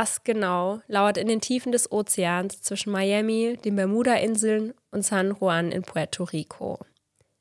[0.00, 5.70] Was genau lauert in den Tiefen des Ozeans zwischen Miami, den Bermuda-Inseln und San Juan
[5.70, 6.78] in Puerto Rico?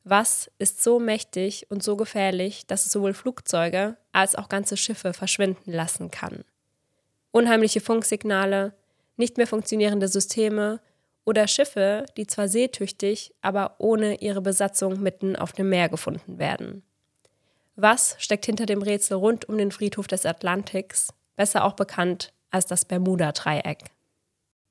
[0.04, 5.14] Was ist so mächtig und so gefährlich, dass es sowohl Flugzeuge als auch ganze Schiffe
[5.14, 6.44] verschwinden lassen kann?
[7.32, 8.74] Unheimliche Funksignale,
[9.16, 10.82] nicht mehr funktionierende Systeme
[11.24, 16.84] oder Schiffe, die zwar seetüchtig, aber ohne ihre Besatzung mitten auf dem Meer gefunden werden.
[17.78, 22.66] Was steckt hinter dem Rätsel rund um den Friedhof des Atlantiks, besser auch bekannt als
[22.66, 23.86] das Bermuda-Dreieck?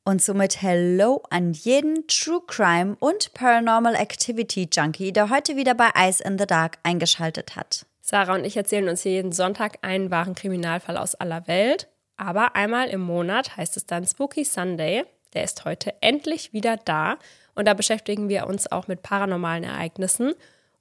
[0.04, 5.90] Und somit Hello an jeden True Crime und Paranormal Activity Junkie, der heute wieder bei
[5.96, 7.84] Ice in the Dark eingeschaltet hat.
[8.00, 11.88] Sarah und ich erzählen uns hier jeden Sonntag einen wahren Kriminalfall aus aller Welt.
[12.16, 15.04] Aber einmal im Monat heißt es dann Spooky Sunday.
[15.34, 17.18] Der ist heute endlich wieder da.
[17.54, 20.32] Und da beschäftigen wir uns auch mit paranormalen Ereignissen.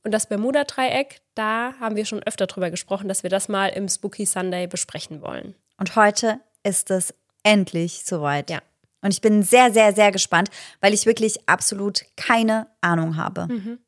[0.03, 3.89] Und das Bermuda-Dreieck, da haben wir schon öfter drüber gesprochen, dass wir das mal im
[3.89, 5.53] Spooky Sunday besprechen wollen.
[5.77, 8.49] Und heute ist es endlich soweit.
[8.49, 8.59] Ja.
[9.01, 10.49] Und ich bin sehr, sehr, sehr gespannt,
[10.81, 13.47] weil ich wirklich absolut keine Ahnung habe.
[13.47, 13.79] Mhm.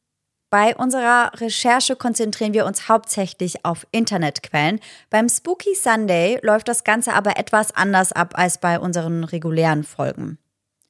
[0.49, 4.79] Bei unserer Recherche konzentrieren wir uns hauptsächlich auf Internetquellen.
[5.11, 10.39] Beim Spooky Sunday läuft das Ganze aber etwas anders ab als bei unseren regulären Folgen.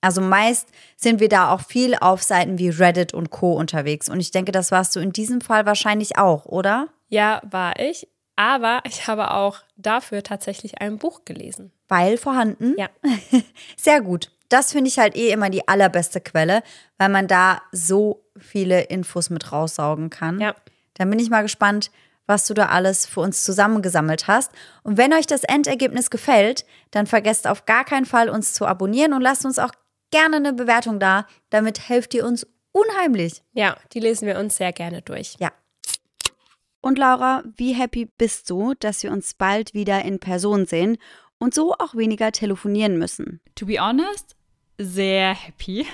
[0.02, 4.08] Also meist sind wir da auch viel auf Seiten wie Reddit und Co unterwegs.
[4.08, 6.88] Und ich denke, das warst du in diesem Fall wahrscheinlich auch, oder?
[7.10, 8.08] Ja, war ich.
[8.40, 11.73] Aber ich habe auch dafür tatsächlich ein Buch gelesen.
[11.90, 12.73] Weil vorhanden?
[12.78, 12.88] Ja.
[13.76, 14.32] Sehr gut.
[14.48, 16.64] Das finde ich halt eh immer die allerbeste Quelle,
[16.98, 20.40] weil man da so viele Infos mit raussaugen kann.
[20.40, 20.56] Ja.
[20.94, 21.92] Dann bin ich mal gespannt,
[22.28, 24.54] was du da alles für uns zusammengesammelt hast.
[24.84, 29.12] Und wenn euch das Endergebnis gefällt, dann vergesst auf gar keinen Fall, uns zu abonnieren
[29.12, 29.73] und lasst uns auch
[30.12, 31.28] gerne eine Bewertung da.
[31.50, 33.44] Damit helft ihr uns unheimlich.
[33.52, 35.36] Ja, die lesen wir uns sehr gerne durch.
[35.40, 35.52] Ja.
[36.82, 40.98] Und Laura, wie happy bist du, dass wir uns bald wieder in Person sehen
[41.38, 43.42] und so auch weniger telefonieren müssen?
[43.56, 44.36] To be honest,
[44.78, 45.86] sehr happy.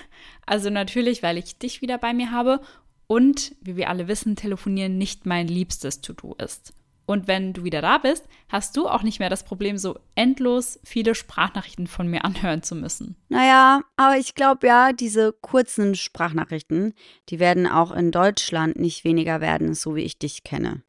[0.45, 2.61] Also natürlich, weil ich dich wieder bei mir habe
[3.07, 6.73] und, wie wir alle wissen, telefonieren nicht mein liebstes To-Do ist.
[7.05, 10.79] Und wenn du wieder da bist, hast du auch nicht mehr das Problem, so endlos
[10.83, 13.15] viele Sprachnachrichten von mir anhören zu müssen.
[13.29, 16.93] Naja, aber ich glaube ja, diese kurzen Sprachnachrichten,
[17.29, 20.81] die werden auch in Deutschland nicht weniger werden, so wie ich dich kenne.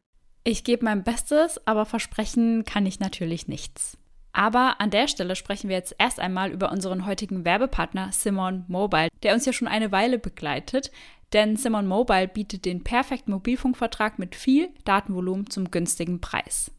[0.43, 3.97] Ich gebe mein Bestes, aber versprechen kann ich natürlich nichts.
[4.37, 9.09] Aber an der Stelle sprechen wir jetzt erst einmal über unseren heutigen Werbepartner Simon Mobile,
[9.23, 10.91] der uns ja schon eine Weile begleitet.
[11.33, 16.71] Denn Simon Mobile bietet den perfekten Mobilfunkvertrag mit viel Datenvolumen zum günstigen Preis.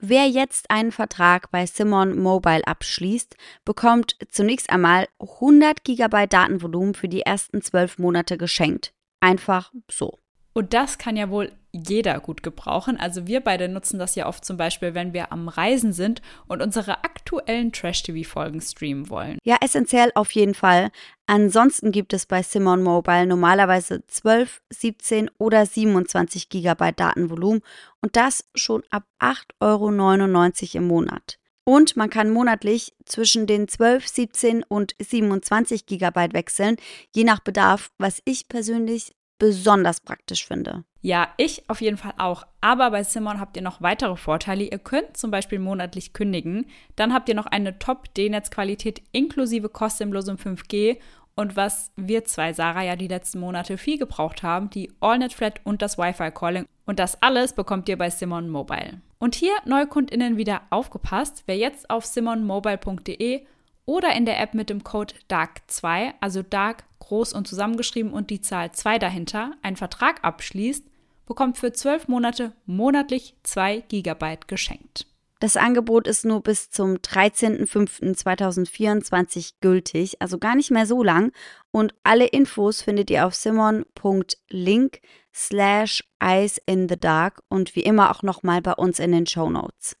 [0.00, 3.34] Wer jetzt einen Vertrag bei Simon Mobile abschließt,
[3.64, 8.92] bekommt zunächst einmal 100 GB Datenvolumen für die ersten 12 Monate geschenkt.
[9.20, 10.18] Einfach so.
[10.56, 12.98] Und das kann ja wohl jeder gut gebrauchen.
[12.98, 16.62] Also wir beide nutzen das ja oft zum Beispiel, wenn wir am Reisen sind und
[16.62, 19.36] unsere aktuellen Trash-TV-Folgen streamen wollen.
[19.44, 20.88] Ja, essentiell auf jeden Fall.
[21.26, 27.60] Ansonsten gibt es bei Simon Mobile normalerweise 12, 17 oder 27 GB Datenvolumen
[28.00, 31.38] und das schon ab 8,99 Euro im Monat.
[31.68, 36.76] Und man kann monatlich zwischen den 12, 17 und 27 GB wechseln,
[37.12, 40.84] je nach Bedarf, was ich persönlich besonders praktisch finde.
[41.02, 42.46] Ja, ich auf jeden Fall auch.
[42.60, 44.64] Aber bei Simon habt ihr noch weitere Vorteile.
[44.64, 46.66] Ihr könnt zum Beispiel monatlich kündigen.
[46.96, 50.98] Dann habt ihr noch eine Top-D-Netz-Qualität inklusive kostenlosem 5G.
[51.36, 55.60] Und was wir zwei, Sarah, ja die letzten Monate viel gebraucht haben, die AllNet Flat
[55.64, 56.64] und das Wi-Fi-Calling.
[56.86, 59.02] Und das alles bekommt ihr bei Simon Mobile.
[59.18, 61.44] Und hier NeukundInnen wieder aufgepasst.
[61.46, 63.46] Wer jetzt auf simonmobile.de
[63.86, 68.42] oder in der App mit dem Code DARK2, also DARK groß und zusammengeschrieben und die
[68.42, 70.84] Zahl 2 dahinter, einen Vertrag abschließt,
[71.24, 75.06] bekommt für 12 Monate monatlich 2 GB geschenkt.
[75.38, 81.30] Das Angebot ist nur bis zum 13.05.2024 gültig, also gar nicht mehr so lang.
[81.70, 85.00] Und alle Infos findet ihr auf simon.link
[85.34, 89.50] slash ice in the dark und wie immer auch nochmal bei uns in den Show
[89.50, 89.98] Notes.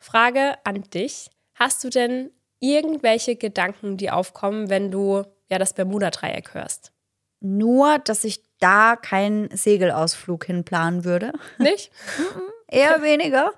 [0.00, 1.30] Frage an dich.
[1.54, 2.30] Hast du denn
[2.60, 6.92] irgendwelche Gedanken, die aufkommen, wenn du ja das Bermuda-Dreieck hörst?
[7.40, 11.32] Nur, dass ich da keinen Segelausflug hinplanen würde.
[11.58, 11.90] Nicht?
[12.68, 13.52] Eher weniger.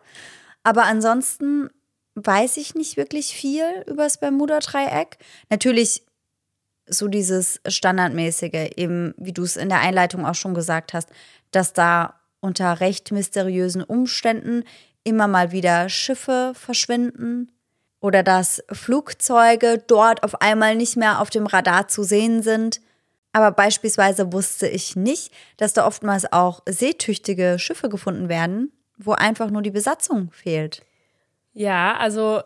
[0.62, 1.70] Aber ansonsten
[2.16, 5.18] weiß ich nicht wirklich viel über das Bermuda-Dreieck.
[5.48, 6.02] Natürlich
[6.88, 11.08] so dieses Standardmäßige, eben wie du es in der Einleitung auch schon gesagt hast,
[11.50, 14.64] dass da unter recht mysteriösen Umständen
[15.04, 17.52] immer mal wieder Schiffe verschwinden
[18.00, 22.80] oder dass Flugzeuge dort auf einmal nicht mehr auf dem Radar zu sehen sind.
[23.32, 29.50] Aber beispielsweise wusste ich nicht, dass da oftmals auch seetüchtige Schiffe gefunden werden, wo einfach
[29.50, 30.82] nur die Besatzung fehlt.
[31.52, 32.42] Ja, also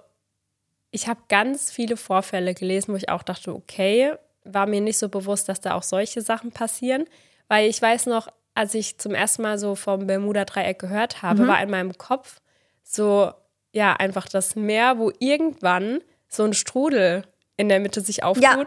[0.93, 4.14] Ich habe ganz viele Vorfälle gelesen, wo ich auch dachte, okay,
[4.44, 7.05] war mir nicht so bewusst, dass da auch solche Sachen passieren,
[7.49, 11.49] weil ich weiß noch, als ich zum ersten Mal so vom Bermuda-Dreieck gehört habe, mhm.
[11.49, 12.41] war in meinem Kopf
[12.82, 13.32] so,
[13.73, 17.25] ja, einfach das Meer, wo irgendwann so ein Strudel
[17.57, 18.67] in der Mitte sich auftut ja.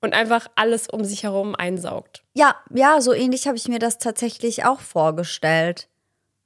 [0.00, 2.22] und einfach alles um sich herum einsaugt.
[2.34, 5.88] Ja, ja, so ähnlich habe ich mir das tatsächlich auch vorgestellt,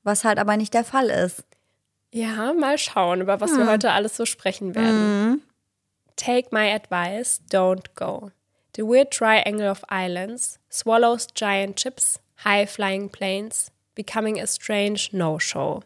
[0.02, 1.44] was halt aber nicht der Fall ist.
[2.12, 3.58] Ja, mal schauen, über was hm.
[3.58, 5.30] wir heute alles so sprechen werden.
[5.30, 5.42] Mhm.
[6.16, 8.30] Take my advice, don't go.
[8.76, 15.82] The Weird Triangle of Islands, Swallows Giant Chips, High Flying Planes, Becoming a Strange No-Show.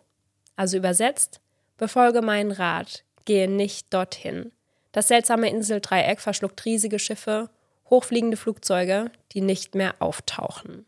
[0.56, 1.40] Also übersetzt,
[1.78, 4.52] befolge meinen Rat, gehe nicht dorthin.
[4.92, 7.48] Das seltsame Inseldreieck verschluckt riesige Schiffe,
[7.88, 10.84] hochfliegende Flugzeuge, die nicht mehr auftauchen.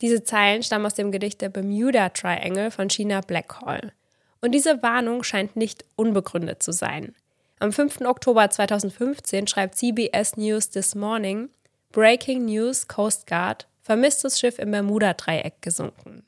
[0.00, 3.92] Diese Zeilen stammen aus dem Gedicht der Bermuda Triangle von China Blackhall.
[4.40, 7.14] Und diese Warnung scheint nicht unbegründet zu sein.
[7.60, 8.00] Am 5.
[8.00, 11.48] Oktober 2015 schreibt CBS News This Morning
[11.92, 16.24] Breaking News Coast Guard vermisstes Schiff im Bermuda-Dreieck gesunken.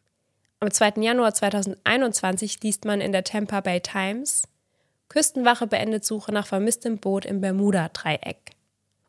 [0.65, 1.03] Am 2.
[1.03, 4.49] Januar 2021 liest man in der Tampa Bay Times
[5.11, 8.53] Küstenwache beendet Suche nach vermisstem Boot im Bermuda-Dreieck.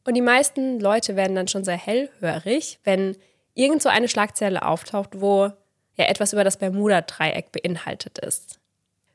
[0.03, 3.15] Und die meisten Leute werden dann schon sehr hellhörig, wenn
[3.53, 5.49] irgend so eine Schlagzeile auftaucht, wo
[5.95, 8.59] ja etwas über das Bermuda-Dreieck beinhaltet ist.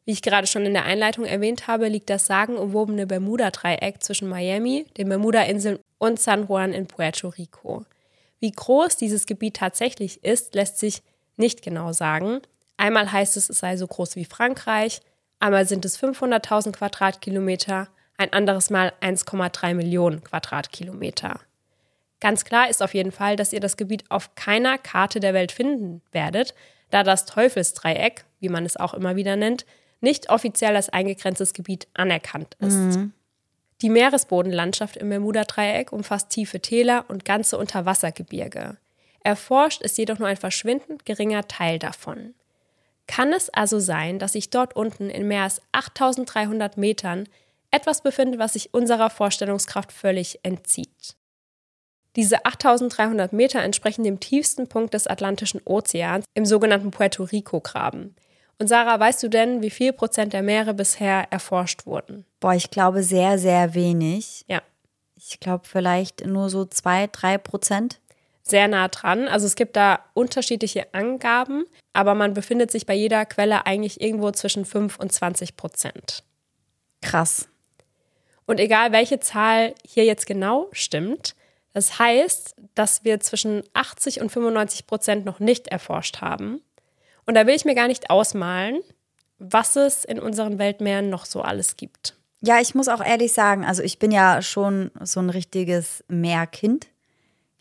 [0.06, 4.86] Wie ich gerade schon in der Einleitung erwähnt habe, liegt das sagenumwobene Bermuda-Dreieck zwischen Miami,
[4.96, 7.84] den Bermuda-Inseln und San Juan in Puerto Rico.
[8.38, 11.02] Wie groß dieses Gebiet tatsächlich ist, lässt sich
[11.40, 12.40] nicht genau sagen.
[12.76, 15.02] Einmal heißt es, es sei so groß wie Frankreich,
[15.40, 17.88] Einmal sind es 500.000 Quadratkilometer,
[18.19, 21.40] ein anderes Mal 1,3 Millionen Quadratkilometer.
[22.20, 25.50] Ganz klar ist auf jeden Fall, dass ihr das Gebiet auf keiner Karte der Welt
[25.50, 26.54] finden werdet,
[26.90, 29.64] da das Teufelsdreieck, wie man es auch immer wieder nennt,
[30.02, 32.75] nicht offiziell als eingegrenztes Gebiet anerkannt ist.
[32.75, 33.12] Mhm.
[33.81, 38.76] Die Meeresbodenlandschaft im Bermuda-Dreieck umfasst tiefe Täler und ganze Unterwassergebirge.
[39.22, 42.34] Erforscht ist jedoch nur ein verschwindend geringer Teil davon.
[43.06, 47.28] Kann es also sein, dass sich dort unten in mehr als 8300 Metern
[47.70, 51.17] etwas befindet, was sich unserer Vorstellungskraft völlig entzieht?
[52.17, 58.17] Diese 8300 Meter entsprechen dem tiefsten Punkt des Atlantischen Ozeans im sogenannten Puerto Rico-Graben.
[58.58, 62.26] Und Sarah, weißt du denn, wie viel Prozent der Meere bisher erforscht wurden?
[62.40, 64.44] Boah, ich glaube sehr, sehr wenig.
[64.49, 64.61] Ja.
[65.17, 68.00] Ich glaube vielleicht nur so zwei, drei Prozent
[68.42, 69.28] sehr nah dran.
[69.28, 74.31] Also es gibt da unterschiedliche Angaben, aber man befindet sich bei jeder Quelle eigentlich irgendwo
[74.31, 76.25] zwischen 5 und 20 Prozent.
[77.02, 77.48] Krass.
[78.46, 81.34] Und egal welche Zahl hier jetzt genau stimmt,
[81.72, 86.60] das heißt, dass wir zwischen 80 und 95 Prozent noch nicht erforscht haben.
[87.26, 88.81] Und da will ich mir gar nicht ausmalen,
[89.38, 92.16] was es in unseren Weltmeeren noch so alles gibt.
[92.43, 96.88] Ja, ich muss auch ehrlich sagen, also ich bin ja schon so ein richtiges Meerkind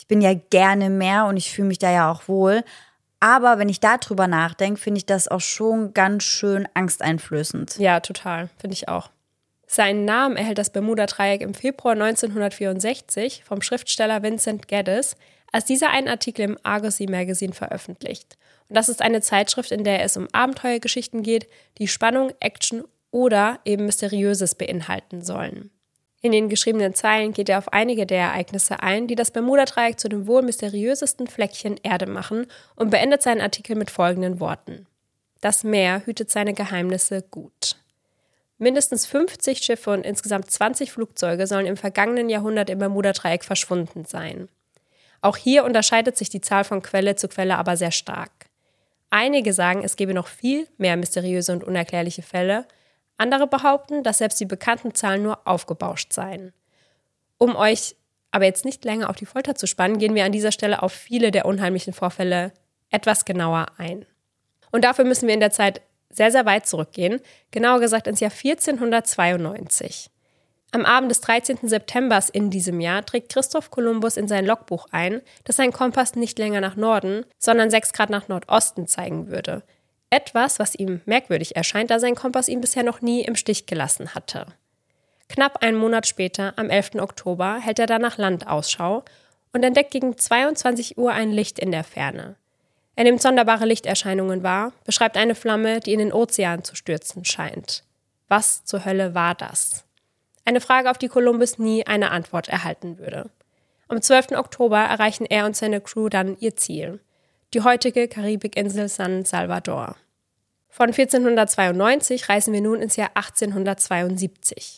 [0.09, 2.65] bin ja gerne mehr und ich fühle mich da ja auch wohl.
[3.21, 7.77] Aber wenn ich darüber nachdenke, finde ich das auch schon ganz schön angsteinflößend.
[7.77, 8.49] Ja, total.
[8.59, 9.09] Finde ich auch.
[9.67, 15.15] Seinen Namen erhält das Bermuda-Dreieck im Februar 1964 vom Schriftsteller Vincent Geddes,
[15.51, 18.37] als dieser einen Artikel im Argosy Magazine veröffentlicht.
[18.67, 21.47] Und das ist eine Zeitschrift, in der es um Abenteuergeschichten geht,
[21.77, 25.71] die Spannung, Action oder eben Mysteriöses beinhalten sollen.
[26.21, 30.09] In den geschriebenen Zeilen geht er auf einige der Ereignisse ein, die das Bermuda-Dreieck zu
[30.09, 34.85] dem wohl mysteriösesten Fleckchen Erde machen und beendet seinen Artikel mit folgenden Worten.
[35.39, 37.77] Das Meer hütet seine Geheimnisse gut.
[38.57, 44.49] Mindestens 50 Schiffe und insgesamt 20 Flugzeuge sollen im vergangenen Jahrhundert im Bermuda-Dreieck verschwunden sein.
[45.21, 48.31] Auch hier unterscheidet sich die Zahl von Quelle zu Quelle aber sehr stark.
[49.09, 52.65] Einige sagen, es gebe noch viel mehr mysteriöse und unerklärliche Fälle,
[53.19, 56.53] andere behaupten, dass selbst die bekannten Zahlen nur aufgebauscht seien.
[57.37, 57.95] Um euch
[58.31, 60.93] aber jetzt nicht länger auf die Folter zu spannen, gehen wir an dieser Stelle auf
[60.93, 62.53] viele der unheimlichen Vorfälle
[62.91, 64.05] etwas genauer ein.
[64.71, 67.21] Und dafür müssen wir in der Zeit sehr, sehr weit zurückgehen,
[67.51, 70.09] genauer gesagt ins Jahr 1492.
[70.71, 71.57] Am Abend des 13.
[71.63, 76.37] September in diesem Jahr trägt Christoph Kolumbus in sein Logbuch ein, dass sein Kompass nicht
[76.37, 79.63] länger nach Norden, sondern 6 Grad nach Nordosten zeigen würde,
[80.09, 84.15] etwas, was ihm merkwürdig erscheint, da sein Kompass ihn bisher noch nie im Stich gelassen
[84.15, 84.45] hatte.
[85.27, 86.95] Knapp einen Monat später, am 11.
[86.95, 89.03] Oktober, hält er dann nach Land Ausschau
[89.53, 92.35] und entdeckt gegen 22 Uhr ein Licht in der Ferne.
[92.95, 97.83] Er nimmt sonderbare Lichterscheinungen wahr, beschreibt eine Flamme, die in den Ozean zu stürzen scheint.
[98.27, 99.85] Was zur Hölle war das?
[100.45, 103.29] Eine Frage, auf die Kolumbus nie eine Antwort erhalten würde.
[103.87, 104.31] Am 12.
[104.31, 106.99] Oktober erreichen er und seine Crew dann ihr Ziel
[107.53, 109.95] die heutige Karibikinsel San Salvador.
[110.69, 114.77] Von 1492 reisen wir nun ins Jahr 1872.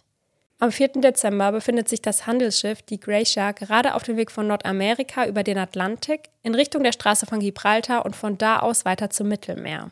[0.59, 0.89] Am 4.
[1.01, 5.57] Dezember befindet sich das Handelsschiff, die Gracia, gerade auf dem Weg von Nordamerika über den
[5.57, 9.91] Atlantik in Richtung der Straße von Gibraltar und von da aus weiter zum Mittelmeer.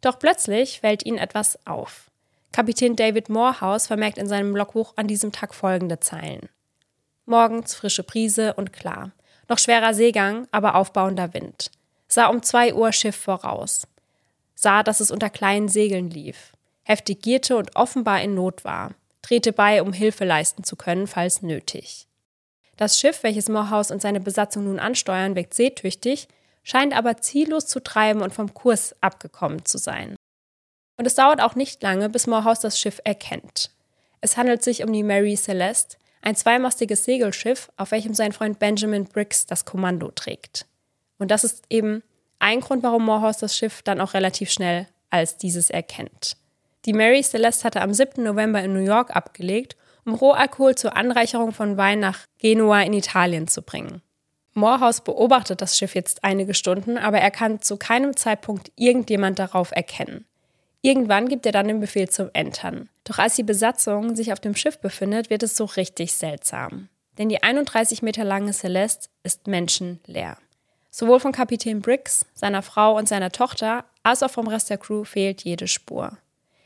[0.00, 2.10] Doch plötzlich fällt ihnen etwas auf.
[2.52, 6.48] Kapitän David Morehouse vermerkt in seinem Logbuch an diesem Tag folgende Zeilen.
[7.24, 9.10] Morgens frische Brise und klar.
[9.48, 11.70] Noch schwerer Seegang, aber aufbauender Wind.
[12.08, 13.86] Sah um zwei Uhr Schiff voraus.
[14.54, 16.52] Sah, dass es unter kleinen Segeln lief.
[16.82, 18.94] Heftig gierte und offenbar in Not war
[19.26, 22.06] drehte bei, um Hilfe leisten zu können, falls nötig.
[22.76, 26.28] Das Schiff, welches Morehouse und seine Besatzung nun ansteuern, wirkt seetüchtig,
[26.62, 30.16] scheint aber ziellos zu treiben und vom Kurs abgekommen zu sein.
[30.98, 33.70] Und es dauert auch nicht lange, bis Morehouse das Schiff erkennt.
[34.20, 39.04] Es handelt sich um die Mary Celeste, ein zweimastiges Segelschiff, auf welchem sein Freund Benjamin
[39.04, 40.66] Briggs das Kommando trägt.
[41.18, 42.02] Und das ist eben
[42.38, 46.36] ein Grund, warum Morehouse das Schiff dann auch relativ schnell als dieses erkennt.
[46.84, 48.22] Die Mary Celeste hatte am 7.
[48.22, 53.48] November in New York abgelegt, um Rohalkohol zur Anreicherung von Wein nach Genua in Italien
[53.48, 54.02] zu bringen.
[54.54, 59.70] Morehouse beobachtet das Schiff jetzt einige Stunden, aber er kann zu keinem Zeitpunkt irgendjemand darauf
[59.72, 60.24] erkennen.
[60.80, 62.88] Irgendwann gibt er dann den Befehl zum Entern.
[63.04, 66.88] Doch als die Besatzung sich auf dem Schiff befindet, wird es so richtig seltsam.
[67.18, 70.38] Denn die 31 Meter lange Celeste ist menschenleer.
[70.98, 75.04] Sowohl von Kapitän Briggs, seiner Frau und seiner Tochter, als auch vom Rest der Crew
[75.04, 76.16] fehlt jede Spur.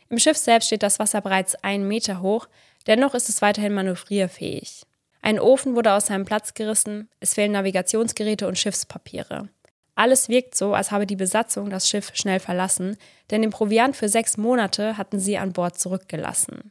[0.08, 2.46] Im Schiff selbst steht das Wasser bereits einen Meter hoch,
[2.87, 4.87] dennoch ist es weiterhin manövrierfähig.
[5.20, 9.49] Ein Ofen wurde aus seinem Platz gerissen, es fehlen Navigationsgeräte und Schiffspapiere.
[9.96, 12.99] Alles wirkt so, als habe die Besatzung das Schiff schnell verlassen,
[13.32, 16.70] denn den Proviant für sechs Monate hatten sie an Bord zurückgelassen.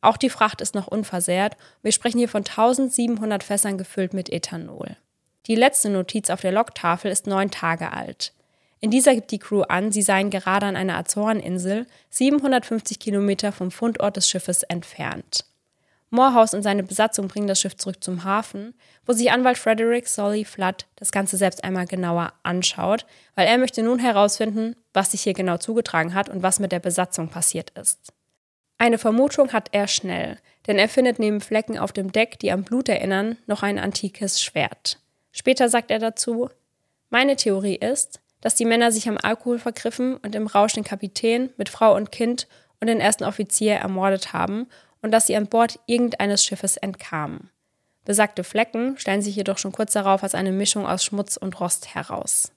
[0.00, 1.58] Auch die Fracht ist noch unversehrt.
[1.82, 4.96] Wir sprechen hier von 1700 Fässern gefüllt mit Ethanol.
[5.46, 8.32] Die letzte Notiz auf der Logtafel ist neun Tage alt.
[8.80, 13.70] In dieser gibt die Crew an, sie seien gerade an einer Azoreninsel, 750 Kilometer vom
[13.70, 15.44] Fundort des Schiffes entfernt.
[16.10, 18.74] Morehouse und seine Besatzung bringen das Schiff zurück zum Hafen,
[19.06, 23.82] wo sich Anwalt Frederick Solly Flood das Ganze selbst einmal genauer anschaut, weil er möchte
[23.82, 28.12] nun herausfinden, was sich hier genau zugetragen hat und was mit der Besatzung passiert ist.
[28.78, 32.62] Eine Vermutung hat er schnell, denn er findet neben Flecken auf dem Deck, die am
[32.62, 34.98] Blut erinnern, noch ein antikes Schwert.
[35.36, 36.48] Später sagt er dazu,
[37.10, 41.50] meine Theorie ist, dass die Männer sich am Alkohol vergriffen und im Rausch den Kapitän
[41.58, 42.48] mit Frau und Kind
[42.80, 44.66] und den ersten Offizier ermordet haben
[45.02, 47.50] und dass sie an Bord irgendeines Schiffes entkamen.
[48.06, 51.94] Besagte Flecken stellen sich jedoch schon kurz darauf als eine Mischung aus Schmutz und Rost
[51.94, 52.52] heraus.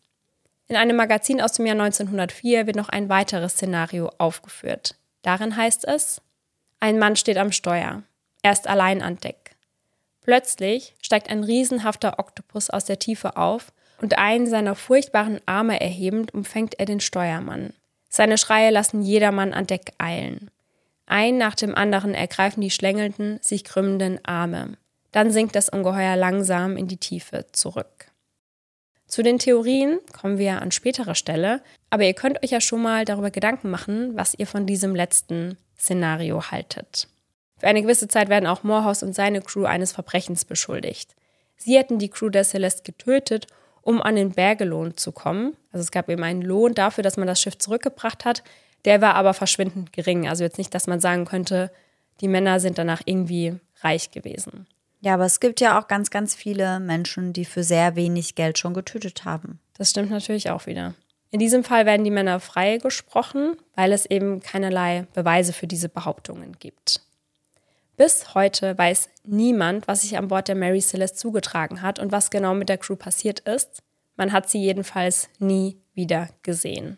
[0.70, 4.96] In einem Magazin aus dem Jahr 1904 wird noch ein weiteres Szenario aufgeführt.
[5.22, 6.22] Darin heißt es,
[6.80, 8.04] ein Mann steht am Steuer.
[8.42, 9.58] Er ist allein an Deck.
[10.22, 16.36] Plötzlich steigt ein riesenhafter Oktopus aus der Tiefe auf und einen seiner furchtbaren Arme erhebend
[16.36, 17.74] umfängt er den Steuermann.
[18.10, 20.52] Seine Schreie lassen jedermann an Deck eilen.
[21.08, 24.78] Ein nach dem anderen ergreifen die schlängelnden, sich krümmenden Arme.
[25.12, 28.12] Dann sinkt das Ungeheuer langsam in die Tiefe zurück.
[29.08, 33.04] Zu den Theorien kommen wir an späterer Stelle, aber ihr könnt euch ja schon mal
[33.04, 37.08] darüber Gedanken machen, was ihr von diesem letzten Szenario haltet.
[37.60, 41.16] Für eine gewisse Zeit werden auch Morehouse und seine Crew eines Verbrechens beschuldigt.
[41.58, 43.48] Sie hätten die Crew der Celeste getötet
[43.82, 45.56] um an den Bergelohn zu kommen.
[45.72, 48.44] Also es gab eben einen Lohn dafür, dass man das Schiff zurückgebracht hat.
[48.86, 50.28] Der war aber verschwindend gering.
[50.28, 51.72] Also jetzt nicht, dass man sagen könnte,
[52.22, 54.68] die Männer sind danach irgendwie reich gewesen.
[55.02, 58.58] Ja, aber es gibt ja auch ganz, ganz viele Menschen, die für sehr wenig Geld
[58.58, 59.60] schon getötet haben.
[59.78, 60.94] Das stimmt natürlich auch wieder.
[61.32, 66.58] In diesem Fall werden die Männer freigesprochen, weil es eben keinerlei Beweise für diese Behauptungen
[66.60, 67.02] gibt.
[68.00, 72.30] Bis heute weiß niemand, was sich an Bord der Mary Celeste zugetragen hat und was
[72.30, 73.84] genau mit der Crew passiert ist.
[74.16, 76.98] Man hat sie jedenfalls nie wieder gesehen.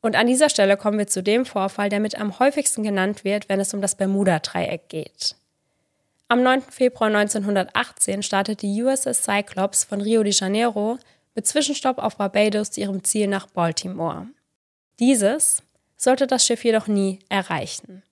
[0.00, 3.50] Und an dieser Stelle kommen wir zu dem Vorfall, der mit am häufigsten genannt wird,
[3.50, 5.36] wenn es um das Bermuda-Dreieck geht.
[6.28, 6.62] Am 9.
[6.62, 10.98] Februar 1918 startet die USS Cyclops von Rio de Janeiro
[11.34, 14.28] mit Zwischenstopp auf Barbados zu ihrem Ziel nach Baltimore.
[14.98, 15.62] Dieses
[15.98, 18.02] sollte das Schiff jedoch nie erreichen.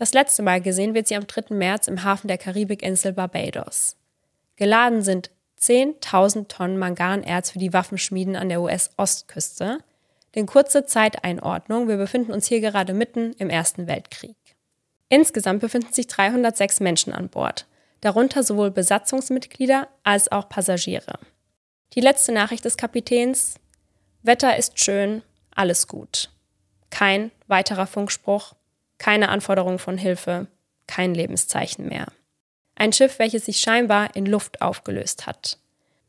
[0.00, 1.54] Das letzte Mal gesehen wird sie am 3.
[1.54, 3.98] März im Hafen der Karibikinsel Barbados.
[4.56, 5.30] Geladen sind
[5.60, 9.80] 10.000 Tonnen Manganerz für die Waffenschmieden an der US-Ostküste.
[10.34, 14.38] Denn kurze Zeiteinordnung, wir befinden uns hier gerade mitten im Ersten Weltkrieg.
[15.10, 17.66] Insgesamt befinden sich 306 Menschen an Bord,
[18.00, 21.18] darunter sowohl Besatzungsmitglieder als auch Passagiere.
[21.92, 23.56] Die letzte Nachricht des Kapitäns
[24.22, 25.20] Wetter ist schön,
[25.54, 26.30] alles gut.
[26.88, 28.54] Kein weiterer Funkspruch,
[29.00, 30.46] keine Anforderung von Hilfe,
[30.86, 32.06] kein Lebenszeichen mehr.
[32.76, 35.58] Ein Schiff, welches sich scheinbar in Luft aufgelöst hat.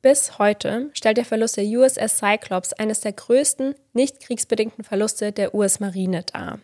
[0.02, 5.56] Bis heute stellt der Verlust der USS Cyclops eines der größten nicht kriegsbedingten Verluste der
[5.56, 6.60] US-Marine dar.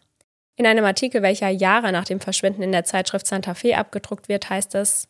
[0.55, 4.49] In einem Artikel, welcher Jahre nach dem Verschwinden in der Zeitschrift Santa Fe abgedruckt wird,
[4.49, 5.07] heißt es,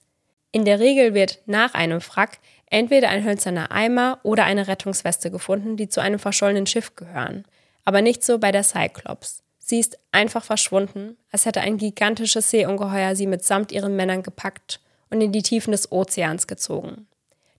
[0.51, 5.77] in der Regel wird nach einem Wrack entweder ein hölzerner Eimer oder eine Rettungsweste gefunden,
[5.77, 7.45] die zu einem verschollenen Schiff gehören.
[7.85, 9.43] Aber nicht so bei der Cyclops.
[9.69, 15.19] Sie ist einfach verschwunden, als hätte ein gigantisches Seeungeheuer sie mitsamt ihren Männern gepackt und
[15.19, 17.05] in die Tiefen des Ozeans gezogen.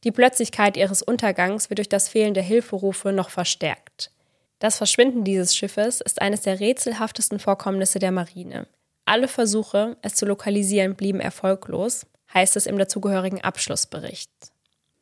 [0.05, 4.11] Die Plötzlichkeit ihres Untergangs wird durch das Fehlen der Hilferufe noch verstärkt.
[4.59, 8.67] Das Verschwinden dieses Schiffes ist eines der rätselhaftesten Vorkommnisse der Marine.
[9.05, 14.31] Alle Versuche, es zu lokalisieren, blieben erfolglos, heißt es im dazugehörigen Abschlussbericht.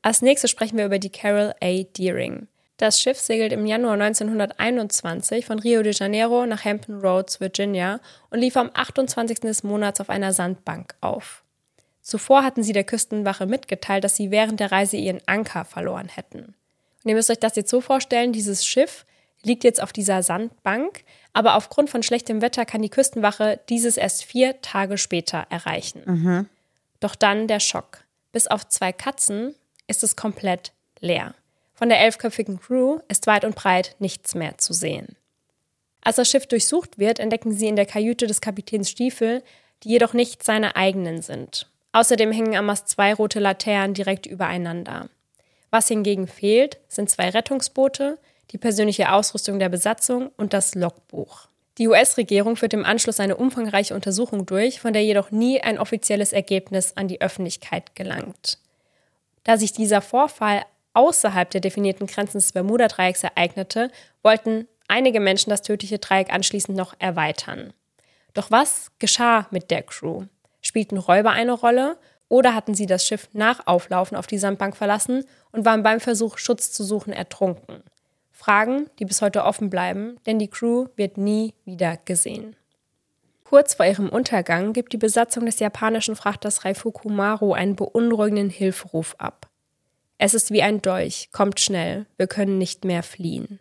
[0.03, 1.85] Als nächstes sprechen wir über die Carol A.
[1.97, 2.49] Deering.
[2.77, 8.41] Das Schiff segelt im Januar 1921 von Rio de Janeiro nach Hampton Roads, Virginia und
[8.41, 9.41] lief am 28.
[9.41, 11.43] des Monats auf einer Sandbank auf.
[12.03, 16.55] Zuvor hatten sie der Küstenwache mitgeteilt, dass sie während der Reise ihren Anker verloren hätten.
[17.03, 19.07] Und ihr müsst euch das jetzt so vorstellen, dieses Schiff
[19.43, 24.25] liegt jetzt auf dieser Sandbank, aber aufgrund von schlechtem Wetter kann die Küstenwache dieses erst
[24.25, 26.03] vier Tage später erreichen.
[26.05, 26.49] Mhm.
[27.01, 28.05] Doch dann der Schock.
[28.33, 29.55] Bis auf zwei Katzen
[29.87, 31.35] ist es komplett leer.
[31.77, 35.15] Von der elfköpfigen Crew ist weit und breit nichts mehr zu sehen.
[36.01, 39.43] Als das Schiff durchsucht wird, entdecken sie in der Kajüte des Kapitäns Stiefel,
[39.83, 41.71] die jedoch nicht seine eigenen sind.
[41.93, 45.11] Außerdem hängen am Mast zwei rote Laternen direkt übereinander.
[45.71, 48.19] Was hingegen fehlt, sind zwei Rettungsboote,
[48.53, 51.49] die persönliche Ausrüstung der Besatzung und das Logbuch.
[51.79, 56.33] Die US-Regierung führt im Anschluss eine umfangreiche Untersuchung durch, von der jedoch nie ein offizielles
[56.33, 58.59] Ergebnis an die Öffentlichkeit gelangt.
[59.45, 60.65] Da sich dieser Vorfall
[60.97, 63.91] außerhalb der definierten Grenzen des Bermuda-Dreiecks ereignete,
[64.23, 67.73] wollten einige Menschen das tödliche Dreieck anschließend noch erweitern.
[68.35, 70.25] Doch was geschah mit der Crew?
[70.63, 71.97] Spielten Räuber eine Rolle
[72.29, 76.39] oder hatten sie das Schiff nach Auflaufen auf die Sandbank verlassen und waren beim Versuch,
[76.39, 77.83] Schutz zu suchen, ertrunken?
[78.33, 82.57] Fragen, die bis heute offen bleiben, denn die Crew wird nie wieder gesehen.
[83.45, 89.15] Kurz vor ihrem Untergang gibt die Besatzung des japanischen Frachters Raifuku Maru einen beunruhigenden Hilferuf
[89.19, 89.46] ab.
[90.19, 93.61] Es ist wie ein Dolch, kommt schnell, wir können nicht mehr fliehen.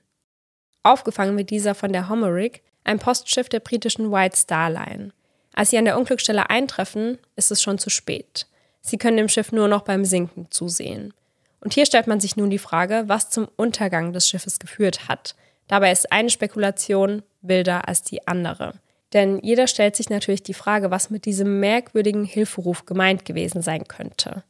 [0.83, 5.11] Aufgefangen wird dieser von der Homeric, ein Postschiff der britischen White Star Line.
[5.53, 8.47] Als sie an der Unglücksstelle eintreffen, ist es schon zu spät.
[8.81, 11.13] Sie können dem Schiff nur noch beim Sinken zusehen.
[11.59, 15.35] Und hier stellt man sich nun die Frage, was zum Untergang des Schiffes geführt hat.
[15.67, 18.73] Dabei ist eine Spekulation wilder als die andere.
[19.13, 23.87] Denn jeder stellt sich natürlich die Frage, was mit diesem merkwürdigen Hilferuf gemeint gewesen sein
[23.87, 24.43] könnte.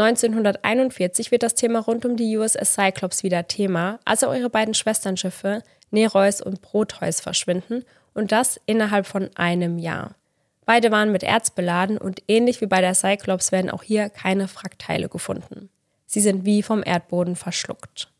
[0.00, 4.74] 1941 wird das Thema rund um die USS Cyclops wieder Thema, als auch ihre beiden
[4.74, 7.84] Schwesternschiffe Nereus und Proteus verschwinden
[8.14, 10.14] und das innerhalb von einem Jahr.
[10.66, 14.48] Beide waren mit Erz beladen und ähnlich wie bei der Cyclops werden auch hier keine
[14.48, 15.70] Frackteile gefunden.
[16.06, 18.10] Sie sind wie vom Erdboden verschluckt.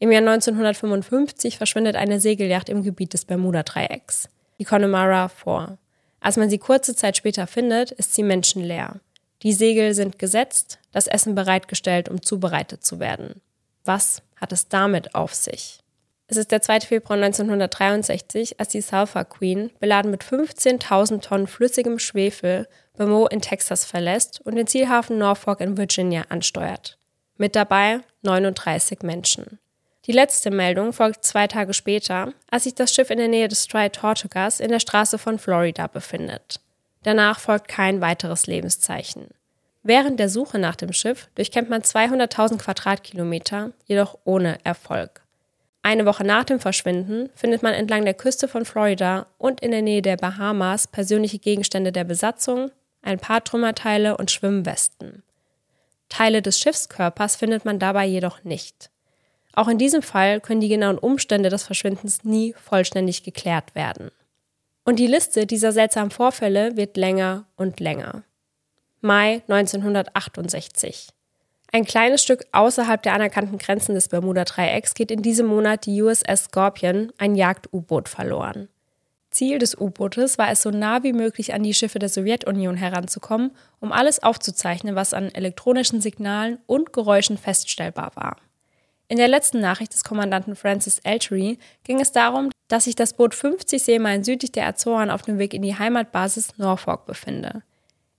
[0.00, 4.28] Im Jahr 1955 verschwindet eine Segelyacht im Gebiet des Bermuda-Dreiecks,
[4.58, 5.78] die Connemara 4.
[6.20, 9.00] Als man sie kurze Zeit später findet, ist sie menschenleer.
[9.42, 13.40] Die Segel sind gesetzt, das Essen bereitgestellt, um zubereitet zu werden.
[13.84, 15.78] Was hat es damit auf sich?
[16.26, 16.80] Es ist der 2.
[16.80, 23.86] Februar 1963, als die Sulphur Queen, beladen mit 15.000 Tonnen flüssigem Schwefel, Beaumont in Texas
[23.86, 26.98] verlässt und den Zielhafen Norfolk in Virginia ansteuert.
[27.38, 29.58] Mit dabei 39 Menschen.
[30.04, 33.64] Die letzte Meldung folgt zwei Tage später, als sich das Schiff in der Nähe des
[33.64, 36.60] Strait Tortugas in der Straße von Florida befindet.
[37.02, 39.28] Danach folgt kein weiteres Lebenszeichen.
[39.82, 45.22] Während der Suche nach dem Schiff durchkämmt man 200.000 Quadratkilometer, jedoch ohne Erfolg.
[45.82, 49.82] Eine Woche nach dem Verschwinden findet man entlang der Küste von Florida und in der
[49.82, 55.22] Nähe der Bahamas persönliche Gegenstände der Besatzung, ein paar Trümmerteile und Schwimmwesten.
[56.08, 58.90] Teile des Schiffskörpers findet man dabei jedoch nicht.
[59.54, 64.10] Auch in diesem Fall können die genauen Umstände des Verschwindens nie vollständig geklärt werden.
[64.88, 68.22] Und die Liste dieser seltsamen Vorfälle wird länger und länger.
[69.02, 71.08] Mai 1968.
[71.70, 76.44] Ein kleines Stück außerhalb der anerkannten Grenzen des Bermuda-Dreiecks geht in diesem Monat die USS
[76.44, 78.70] Scorpion, ein Jagd-U-Boot, verloren.
[79.30, 83.50] Ziel des U-Bootes war es, so nah wie möglich an die Schiffe der Sowjetunion heranzukommen,
[83.80, 88.38] um alles aufzuzeichnen, was an elektronischen Signalen und Geräuschen feststellbar war.
[89.08, 93.34] In der letzten Nachricht des Kommandanten Francis Eltery ging es darum, dass sich das Boot
[93.34, 97.62] 50 Seemeilen südlich der Azoren auf dem Weg in die Heimatbasis Norfolk befinde.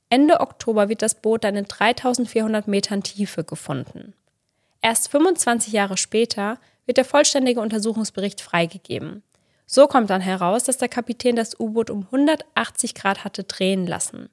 [0.09, 4.13] Ende Oktober wird das Boot dann in 3400 Metern Tiefe gefunden.
[4.81, 9.21] Erst 25 Jahre später wird der vollständige Untersuchungsbericht freigegeben.
[9.67, 14.29] So kommt dann heraus, dass der Kapitän das U-Boot um 180 Grad hatte drehen lassen.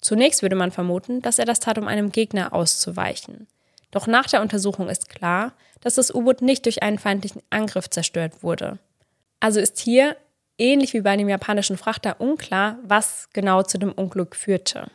[0.00, 3.46] Zunächst würde man vermuten, dass er das tat, um einem Gegner auszuweichen.
[3.90, 8.42] Doch nach der Untersuchung ist klar, dass das U-Boot nicht durch einen feindlichen Angriff zerstört
[8.42, 8.78] wurde.
[9.40, 10.16] Also ist hier
[10.58, 14.90] ähnlich wie bei dem japanischen Frachter unklar, was genau zu dem Unglück führte.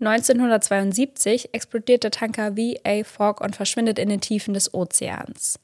[0.00, 5.60] 1972 explodiert der Tanker VA Fogg und verschwindet in den Tiefen des Ozeans.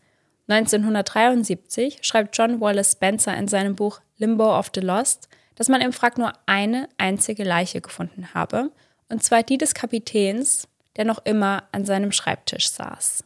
[0.48, 5.92] 1973 schreibt John Wallace Spencer in seinem Buch Limbo of the Lost, dass man im
[5.92, 8.70] Wrack nur eine einzige Leiche gefunden habe,
[9.09, 10.68] und zwar die des Kapitäns,
[11.01, 13.25] der noch immer an seinem Schreibtisch saß.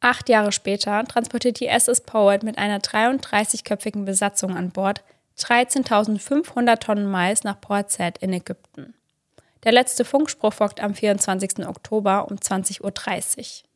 [0.00, 5.04] Acht Jahre später transportiert die SS Poet mit einer 33-köpfigen Besatzung an Bord
[5.38, 8.94] 13.500 Tonnen Mais nach Port Said in Ägypten.
[9.64, 11.68] Der letzte Funkspruch folgt am 24.
[11.68, 13.68] Oktober um 20.30 Uhr.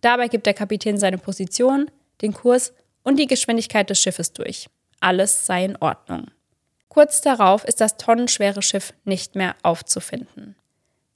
[0.00, 1.90] Dabei gibt der Kapitän seine Position,
[2.22, 4.70] den Kurs und die Geschwindigkeit des Schiffes durch.
[5.00, 6.30] Alles sei in Ordnung.
[6.88, 10.56] Kurz darauf ist das tonnenschwere Schiff nicht mehr aufzufinden.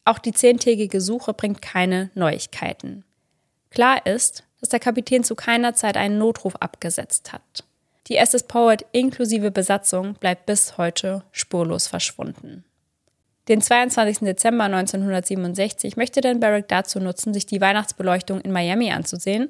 [0.07, 3.05] Auch die zehntägige Suche bringt keine Neuigkeiten.
[3.71, 7.65] Klar ist, dass der Kapitän zu keiner Zeit einen Notruf abgesetzt hat.
[8.07, 12.65] Die SS Poet inklusive Besatzung bleibt bis heute spurlos verschwunden.
[13.49, 14.21] Den 22.
[14.21, 19.49] Dezember 1967 möchte Dan Barrick dazu nutzen, sich die Weihnachtsbeleuchtung in Miami anzusehen,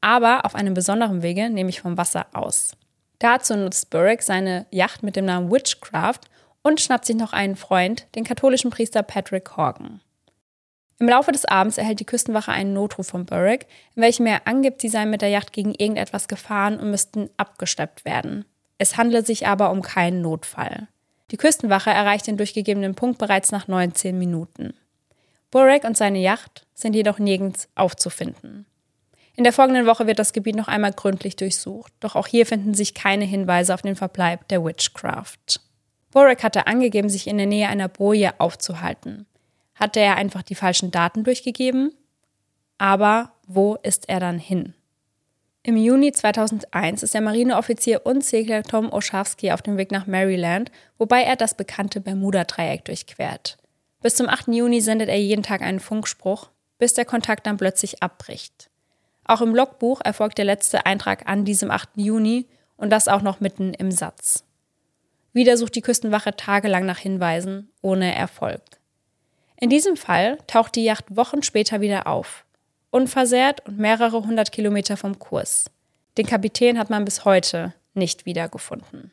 [0.00, 2.72] aber auf einem besonderen Wege, nämlich vom Wasser aus.
[3.18, 6.30] Dazu nutzt Burrick seine Yacht mit dem Namen Witchcraft
[6.62, 10.00] und schnappt sich noch einen Freund, den katholischen Priester Patrick Horgan.
[10.98, 14.80] Im Laufe des Abends erhält die Küstenwache einen Notruf von Burrick, in welchem er angibt,
[14.80, 18.44] sie seien mit der Yacht gegen irgendetwas gefahren und müssten abgeschleppt werden.
[18.78, 20.86] Es handle sich aber um keinen Notfall.
[21.32, 24.74] Die Küstenwache erreicht den durchgegebenen Punkt bereits nach 19 Minuten.
[25.50, 28.66] Burek und seine Yacht sind jedoch nirgends aufzufinden.
[29.34, 32.74] In der folgenden Woche wird das Gebiet noch einmal gründlich durchsucht, doch auch hier finden
[32.74, 35.60] sich keine Hinweise auf den Verbleib der Witchcraft.
[36.12, 39.26] Burek hatte angegeben, sich in der Nähe einer Boje aufzuhalten.
[39.74, 41.92] Hatte er einfach die falschen Daten durchgegeben?
[42.78, 44.74] Aber wo ist er dann hin?
[45.64, 50.70] Im Juni 2001 ist der Marineoffizier und Segler Tom Oschawski auf dem Weg nach Maryland,
[50.98, 53.58] wobei er das bekannte Bermuda-Dreieck durchquert.
[54.00, 54.48] Bis zum 8.
[54.48, 58.70] Juni sendet er jeden Tag einen Funkspruch, bis der Kontakt dann plötzlich abbricht.
[59.24, 61.90] Auch im Logbuch erfolgt der letzte Eintrag an diesem 8.
[61.94, 64.44] Juni und das auch noch mitten im Satz.
[65.32, 68.62] Wieder sucht die Küstenwache tagelang nach Hinweisen, ohne Erfolg.
[69.56, 72.44] In diesem Fall taucht die Yacht Wochen später wieder auf
[72.92, 75.64] unversehrt und mehrere hundert Kilometer vom Kurs.
[76.18, 79.10] Den Kapitän hat man bis heute nicht wiedergefunden.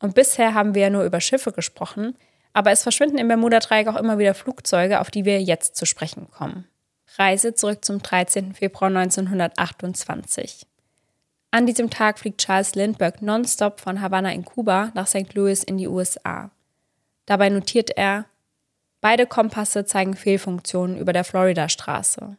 [0.00, 2.16] Und bisher haben wir ja nur über Schiffe gesprochen,
[2.54, 6.28] aber es verschwinden im Bermuda-Dreieck auch immer wieder Flugzeuge, auf die wir jetzt zu sprechen
[6.30, 6.66] kommen.
[7.18, 8.54] Reise zurück zum 13.
[8.54, 10.66] Februar 1928.
[11.54, 15.34] An diesem Tag fliegt Charles Lindbergh nonstop von Havanna in Kuba nach St.
[15.34, 16.50] Louis in die USA.
[17.26, 18.24] Dabei notiert er,
[19.02, 22.38] beide Kompasse zeigen Fehlfunktionen über der Florida-Straße.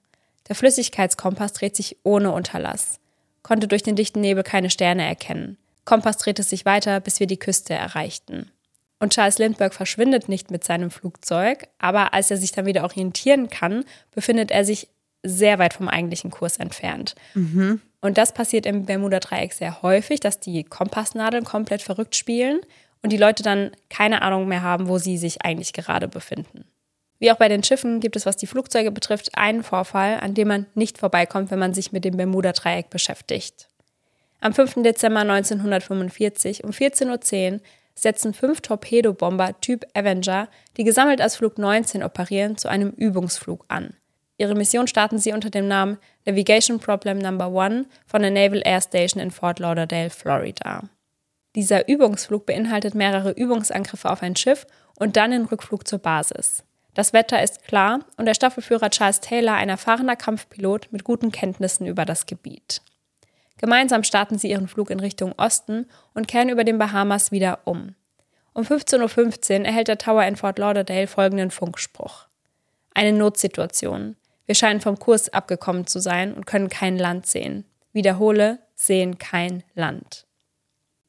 [0.50, 3.00] Der Flüssigkeitskompass dreht sich ohne Unterlass,
[3.44, 5.58] konnte durch den dichten Nebel keine Sterne erkennen.
[5.86, 8.50] Kompass drehte sich weiter, bis wir die Küste erreichten.
[9.00, 13.52] Und Charles Lindbergh verschwindet nicht mit seinem Flugzeug, aber als er sich dann wieder orientieren
[13.52, 14.88] kann, befindet er sich
[15.22, 17.14] sehr weit vom eigentlichen Kurs entfernt.
[17.36, 17.80] Mhm.
[18.04, 22.60] Und das passiert im Bermuda-Dreieck sehr häufig, dass die Kompassnadeln komplett verrückt spielen
[23.02, 26.66] und die Leute dann keine Ahnung mehr haben, wo sie sich eigentlich gerade befinden.
[27.20, 30.50] Wie auch bei den Schiffen gibt es, was die Flugzeuge betrifft, einen Vorfall, an dem
[30.50, 33.70] man nicht vorbeikommt, wenn man sich mit dem Bermuda-Dreieck beschäftigt.
[34.42, 34.84] Am 5.
[34.84, 37.60] Dezember 1945 um 14.10 Uhr
[37.96, 43.96] setzen fünf Torpedobomber Typ Avenger, die gesammelt als Flug 19 operieren, zu einem Übungsflug an.
[44.44, 48.82] Ihre Mission starten sie unter dem Namen Navigation Problem Number One von der Naval Air
[48.82, 50.84] Station in Fort Lauderdale, Florida.
[51.56, 56.66] Dieser Übungsflug beinhaltet mehrere Übungsangriffe auf ein Schiff und dann den Rückflug zur Basis.
[56.94, 61.88] Das Wetter ist klar und der Staffelführer Charles Taylor ein erfahrener Kampfpilot mit guten Kenntnissen
[61.88, 62.82] über das Gebiet.
[63.60, 67.96] Gemeinsam starten sie ihren Flug in Richtung Osten und kehren über den Bahamas wieder um.
[68.52, 72.26] Um 15.15 Uhr erhält der Tower in Fort Lauderdale folgenden Funkspruch.
[72.94, 74.18] Eine Notsituation.
[74.46, 77.66] Wir scheinen vom Kurs abgekommen zu sein und können kein Land sehen.
[77.94, 80.26] Wiederhole, sehen kein Land.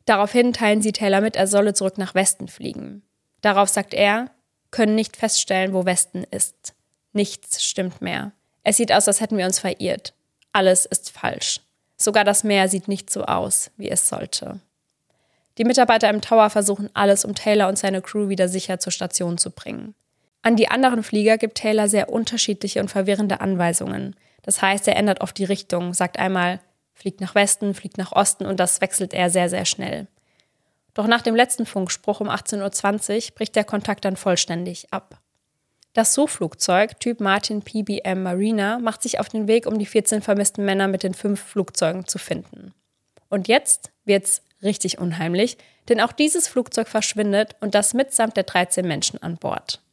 [0.05, 3.03] Daraufhin teilen sie Taylor mit, er solle zurück nach Westen fliegen.
[3.41, 4.31] Darauf sagt er,
[4.71, 6.75] können nicht feststellen, wo Westen ist.
[7.13, 8.33] Nichts stimmt mehr.
[8.63, 10.15] Es sieht aus, als hätten wir uns verirrt.
[10.53, 11.61] Alles ist falsch.
[11.97, 14.61] Sogar das Meer sieht nicht so aus, wie es sollte.
[15.59, 19.39] Die Mitarbeiter im Tower versuchen alles, um Taylor und seine Crew wieder sicher zur Station
[19.39, 19.95] zu bringen.
[20.45, 24.15] An die anderen Flieger gibt Taylor sehr unterschiedliche und verwirrende Anweisungen.
[24.43, 26.61] Das heißt, er ändert oft die Richtung, sagt einmal,
[26.93, 30.07] fliegt nach Westen, fliegt nach Osten und das wechselt er sehr, sehr schnell.
[30.93, 35.19] Doch nach dem letzten Funkspruch um 18.20 Uhr bricht der Kontakt dann vollständig ab.
[35.95, 40.67] Das Suchflugzeug Typ Martin PBM Marina macht sich auf den Weg, um die 14 vermissten
[40.67, 42.75] Männer mit den fünf Flugzeugen zu finden.
[43.31, 45.57] Und jetzt wird's richtig unheimlich,
[45.89, 49.84] Denn auch dieses Flugzeug verschwindet und das mitsamt der 13 Menschen an Bord.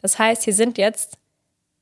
[0.00, 1.18] Das heißt, hier sind jetzt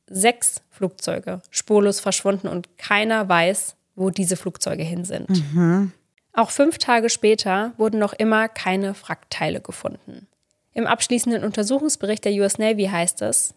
[0.09, 5.29] sechs Flugzeuge spurlos verschwunden und keiner weiß, wo diese Flugzeuge hin sind.
[5.55, 5.93] Mhm.
[6.33, 10.27] Auch fünf Tage später wurden noch immer keine Wrackteile gefunden.
[10.73, 13.55] Im abschließenden Untersuchungsbericht der US Navy heißt es,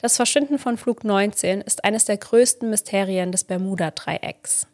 [0.00, 4.66] das Verschwinden von Flug 19 ist eines der größten Mysterien des Bermuda-Dreiecks.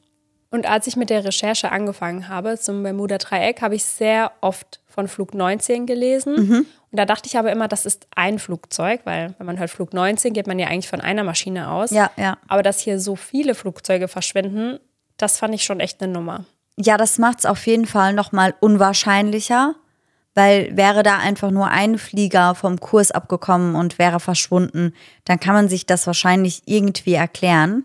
[0.51, 5.09] Und als ich mit der Recherche angefangen habe zum Bermuda-Dreieck, habe ich sehr oft von
[5.09, 6.35] Flug 19 gelesen.
[6.35, 6.67] Mhm.
[6.97, 9.93] Und da dachte ich aber immer, das ist ein Flugzeug, weil wenn man hört Flug
[9.93, 11.91] 19, geht man ja eigentlich von einer Maschine aus.
[11.91, 12.39] Ja, ja.
[12.49, 14.79] Aber dass hier so viele Flugzeuge verschwinden,
[15.19, 16.47] das fand ich schon echt eine Nummer.
[16.79, 19.75] Ja, das macht es auf jeden Fall nochmal unwahrscheinlicher,
[20.35, 25.53] weil wäre da einfach nur ein Flieger vom Kurs abgekommen und wäre verschwunden, dann kann
[25.53, 27.85] man sich das wahrscheinlich irgendwie erklären.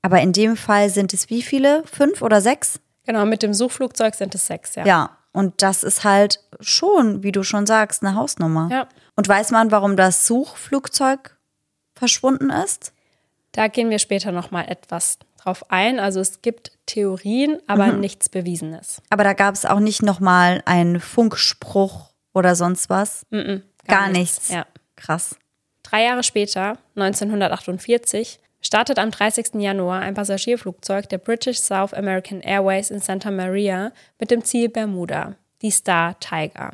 [0.00, 1.82] Aber in dem Fall sind es wie viele?
[1.92, 2.78] Fünf oder sechs?
[3.04, 4.86] Genau, mit dem Suchflugzeug sind es sechs, ja.
[4.86, 8.68] Ja, und das ist halt schon, wie du schon sagst, eine Hausnummer.
[8.70, 8.88] Ja.
[9.14, 11.36] Und weiß man, warum das Suchflugzeug
[11.94, 12.92] verschwunden ist?
[13.52, 15.98] Da gehen wir später nochmal etwas drauf ein.
[15.98, 18.00] Also es gibt Theorien, aber mhm.
[18.00, 19.02] nichts Bewiesenes.
[19.10, 23.26] Aber da gab es auch nicht nochmal einen Funkspruch oder sonst was?
[23.30, 24.36] Mhm, gar, gar nichts.
[24.36, 24.48] nichts.
[24.50, 24.66] Ja.
[24.96, 25.36] Krass.
[25.82, 29.54] Drei Jahre später, 1948, startet am 30.
[29.54, 35.36] Januar ein Passagierflugzeug der British South American Airways in Santa Maria mit dem Ziel Bermuda,
[35.62, 36.72] die Star Tiger.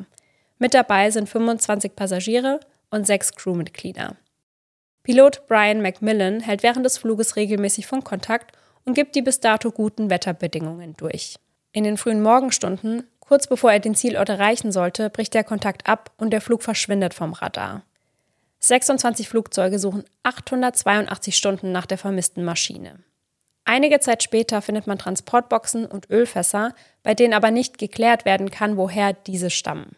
[0.57, 4.15] Mit dabei sind 25 Passagiere und sechs Crewmitglieder.
[5.03, 10.09] Pilot Brian McMillan hält während des Fluges regelmäßig Funkkontakt und gibt die bis dato guten
[10.09, 11.35] Wetterbedingungen durch.
[11.71, 16.11] In den frühen Morgenstunden, kurz bevor er den Zielort erreichen sollte, bricht der Kontakt ab
[16.17, 17.83] und der Flug verschwindet vom Radar.
[18.67, 22.99] 26 Flugzeuge suchen 882 Stunden nach der vermissten Maschine.
[23.63, 26.73] Einige Zeit später findet man Transportboxen und Ölfässer,
[27.03, 29.95] bei denen aber nicht geklärt werden kann, woher diese stammen.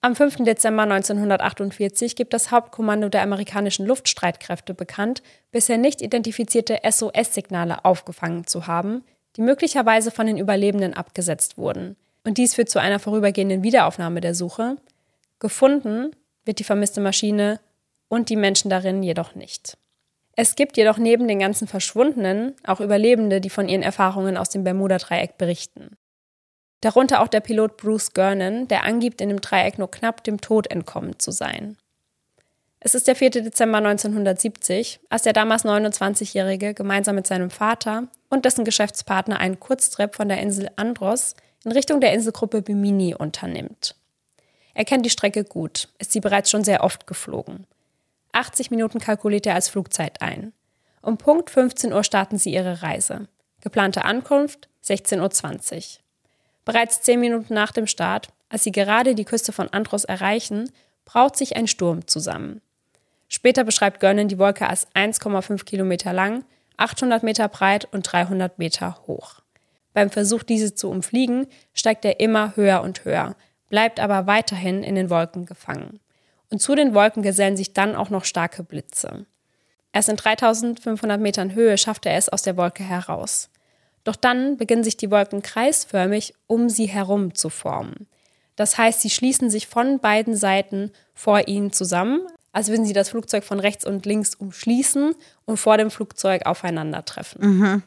[0.00, 0.36] Am 5.
[0.44, 8.66] Dezember 1948 gibt das Hauptkommando der amerikanischen Luftstreitkräfte bekannt, bisher nicht identifizierte SOS-Signale aufgefangen zu
[8.66, 9.04] haben,
[9.36, 11.96] die möglicherweise von den Überlebenden abgesetzt wurden.
[12.24, 14.76] Und dies führt zu einer vorübergehenden Wiederaufnahme der Suche.
[15.38, 16.12] Gefunden
[16.44, 17.60] wird die vermisste Maschine
[18.10, 19.78] und die Menschen darin jedoch nicht.
[20.36, 24.64] Es gibt jedoch neben den ganzen Verschwundenen auch Überlebende, die von ihren Erfahrungen aus dem
[24.64, 25.96] Bermuda-Dreieck berichten.
[26.82, 30.70] Darunter auch der Pilot Bruce Gernon, der angibt, in dem Dreieck nur knapp dem Tod
[30.70, 31.76] entkommen zu sein.
[32.80, 33.30] Es ist der 4.
[33.30, 40.14] Dezember 1970, als der damals 29-Jährige gemeinsam mit seinem Vater und dessen Geschäftspartner einen Kurztrip
[40.14, 43.94] von der Insel Andros in Richtung der Inselgruppe Bimini unternimmt.
[44.72, 47.66] Er kennt die Strecke gut, ist sie bereits schon sehr oft geflogen.
[48.32, 50.52] 80 Minuten kalkuliert er als Flugzeit ein.
[51.02, 53.28] Um Punkt 15 Uhr starten sie ihre Reise.
[53.60, 55.82] Geplante Ankunft 16.20 Uhr.
[56.64, 60.70] Bereits zehn Minuten nach dem Start, als sie gerade die Küste von Andros erreichen,
[61.04, 62.60] braut sich ein Sturm zusammen.
[63.28, 66.44] Später beschreibt Görnen die Wolke als 1,5 Kilometer lang,
[66.76, 69.40] 800 Meter breit und 300 Meter hoch.
[69.92, 73.36] Beim Versuch, diese zu umfliegen, steigt er immer höher und höher,
[73.68, 76.00] bleibt aber weiterhin in den Wolken gefangen.
[76.50, 79.26] Und zu den Wolken gesellen sich dann auch noch starke Blitze.
[79.92, 83.50] Erst in 3500 Metern Höhe schafft er es aus der Wolke heraus.
[84.04, 88.06] Doch dann beginnen sich die Wolken kreisförmig um sie herum zu formen.
[88.56, 92.20] Das heißt, sie schließen sich von beiden Seiten vor ihnen zusammen,
[92.52, 97.58] als würden sie das Flugzeug von rechts und links umschließen und vor dem Flugzeug aufeinandertreffen.
[97.58, 97.82] Mhm.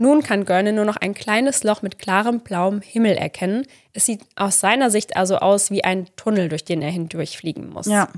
[0.00, 3.66] Nun kann Görne nur noch ein kleines Loch mit klarem blauem Himmel erkennen.
[3.92, 7.86] Es sieht aus seiner Sicht also aus wie ein Tunnel, durch den er hindurchfliegen muss.
[7.86, 8.08] Ja.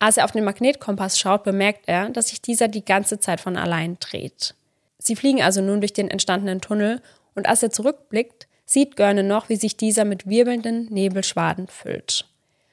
[0.00, 3.56] Als er auf den Magnetkompass schaut, bemerkt er, dass sich dieser die ganze Zeit von
[3.56, 4.54] allein dreht.
[4.98, 7.00] Sie fliegen also nun durch den entstandenen Tunnel
[7.34, 12.26] und als er zurückblickt, sieht Görne noch, wie sich dieser mit wirbelnden Nebelschwaden füllt.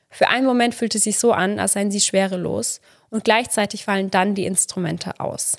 [0.09, 4.09] Für einen Moment fühlt es sich so an, als seien sie schwerelos und gleichzeitig fallen
[4.09, 5.57] dann die Instrumente aus.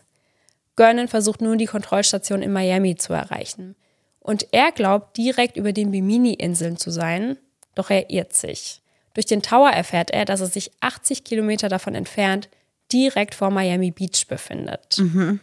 [0.79, 3.75] Görnen versucht nun die Kontrollstation in Miami zu erreichen.
[4.21, 7.37] Und er glaubt, direkt über den Bimini-Inseln zu sein,
[7.75, 8.81] doch er irrt sich.
[9.13, 12.49] Durch den Tower erfährt er, dass er sich 80 Kilometer davon entfernt
[12.93, 14.99] direkt vor Miami Beach befindet.
[14.99, 15.41] Mhm.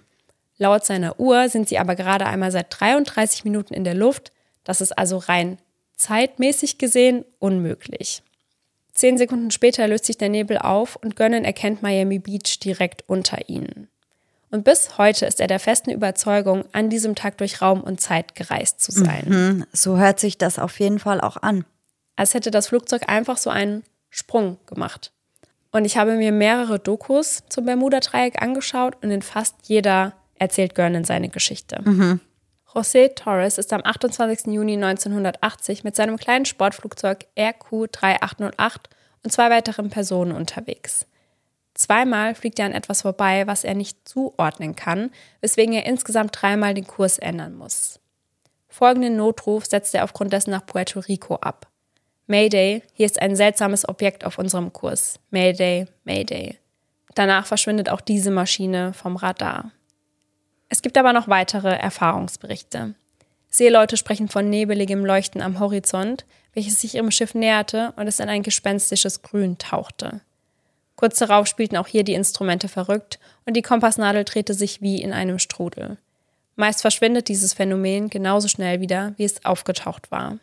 [0.57, 4.31] Laut seiner Uhr sind sie aber gerade einmal seit 33 Minuten in der Luft.
[4.63, 5.57] Das ist also rein
[5.97, 8.23] zeitmäßig gesehen unmöglich.
[8.93, 13.49] Zehn Sekunden später löst sich der Nebel auf und Gönnen erkennt Miami Beach direkt unter
[13.49, 13.89] ihnen.
[14.55, 18.35] Und bis heute ist er der festen Überzeugung, an diesem Tag durch Raum und Zeit
[18.35, 19.25] gereist zu sein.
[19.27, 21.65] Mhm, so hört sich das auf jeden Fall auch an.
[22.15, 25.11] Als hätte das Flugzeug einfach so einen Sprung gemacht.
[25.73, 31.03] Und ich habe mir mehrere Dokus zum Bermuda-Dreieck angeschaut und in fast jeder erzählt Görnen
[31.03, 31.81] seine Geschichte.
[31.83, 32.21] Mhm.
[32.73, 34.53] José Torres ist am 28.
[34.53, 38.75] Juni 1980 mit seinem kleinen Sportflugzeug RQ-3808
[39.21, 41.07] und zwei weiteren Personen unterwegs.
[41.75, 45.11] Zweimal fliegt er an etwas vorbei, was er nicht zuordnen kann,
[45.41, 47.99] weswegen er insgesamt dreimal den Kurs ändern muss.
[48.69, 51.67] Folgenden Notruf setzt er aufgrund dessen nach Puerto Rico ab.
[52.27, 55.19] Mayday, hier ist ein seltsames Objekt auf unserem Kurs.
[55.29, 56.57] Mayday, Mayday.
[57.13, 59.71] Danach verschwindet auch diese Maschine vom Radar.
[60.69, 62.95] Es gibt aber noch weitere Erfahrungsberichte.
[63.49, 68.29] Seeleute sprechen von nebeligem Leuchten am Horizont, welches sich ihrem Schiff näherte und es in
[68.29, 70.21] ein gespenstisches Grün tauchte.
[70.95, 75.13] Kurz darauf spielten auch hier die Instrumente verrückt und die Kompassnadel drehte sich wie in
[75.13, 75.97] einem Strudel.
[76.55, 80.39] Meist verschwindet dieses Phänomen genauso schnell wieder, wie es aufgetaucht war.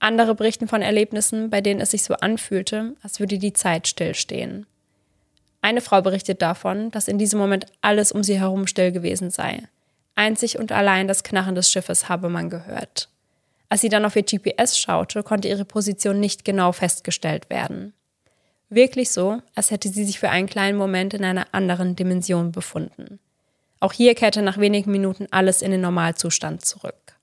[0.00, 4.66] Andere berichten von Erlebnissen, bei denen es sich so anfühlte, als würde die Zeit stillstehen.
[5.60, 9.64] Eine Frau berichtet davon, dass in diesem Moment alles um sie herum still gewesen sei.
[10.14, 13.08] Einzig und allein das Knarren des Schiffes habe man gehört.
[13.68, 17.92] Als sie dann auf ihr GPS schaute, konnte ihre Position nicht genau festgestellt werden.
[18.70, 23.18] Wirklich so, als hätte sie sich für einen kleinen Moment in einer anderen Dimension befunden.
[23.80, 27.16] Auch hier kehrte nach wenigen Minuten alles in den Normalzustand zurück.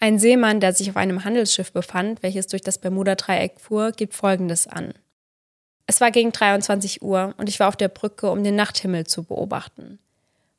[0.00, 4.66] Ein Seemann, der sich auf einem Handelsschiff befand, welches durch das Bermuda-Dreieck fuhr, gibt Folgendes
[4.66, 4.94] an.
[5.86, 9.24] Es war gegen 23 Uhr und ich war auf der Brücke, um den Nachthimmel zu
[9.24, 9.98] beobachten.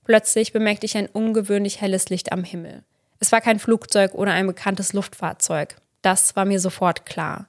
[0.03, 2.83] Plötzlich bemerkte ich ein ungewöhnlich helles Licht am Himmel.
[3.19, 5.77] Es war kein Flugzeug oder ein bekanntes Luftfahrzeug.
[6.01, 7.47] Das war mir sofort klar.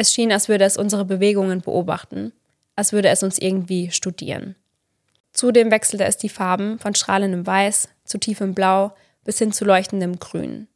[0.00, 2.32] Es schien, als würde es unsere Bewegungen beobachten,
[2.74, 4.56] als würde es uns irgendwie studieren.
[5.34, 10.18] Zudem wechselte es die Farben von strahlendem Weiß zu tiefem Blau bis hin zu leuchtendem
[10.18, 10.68] Grün.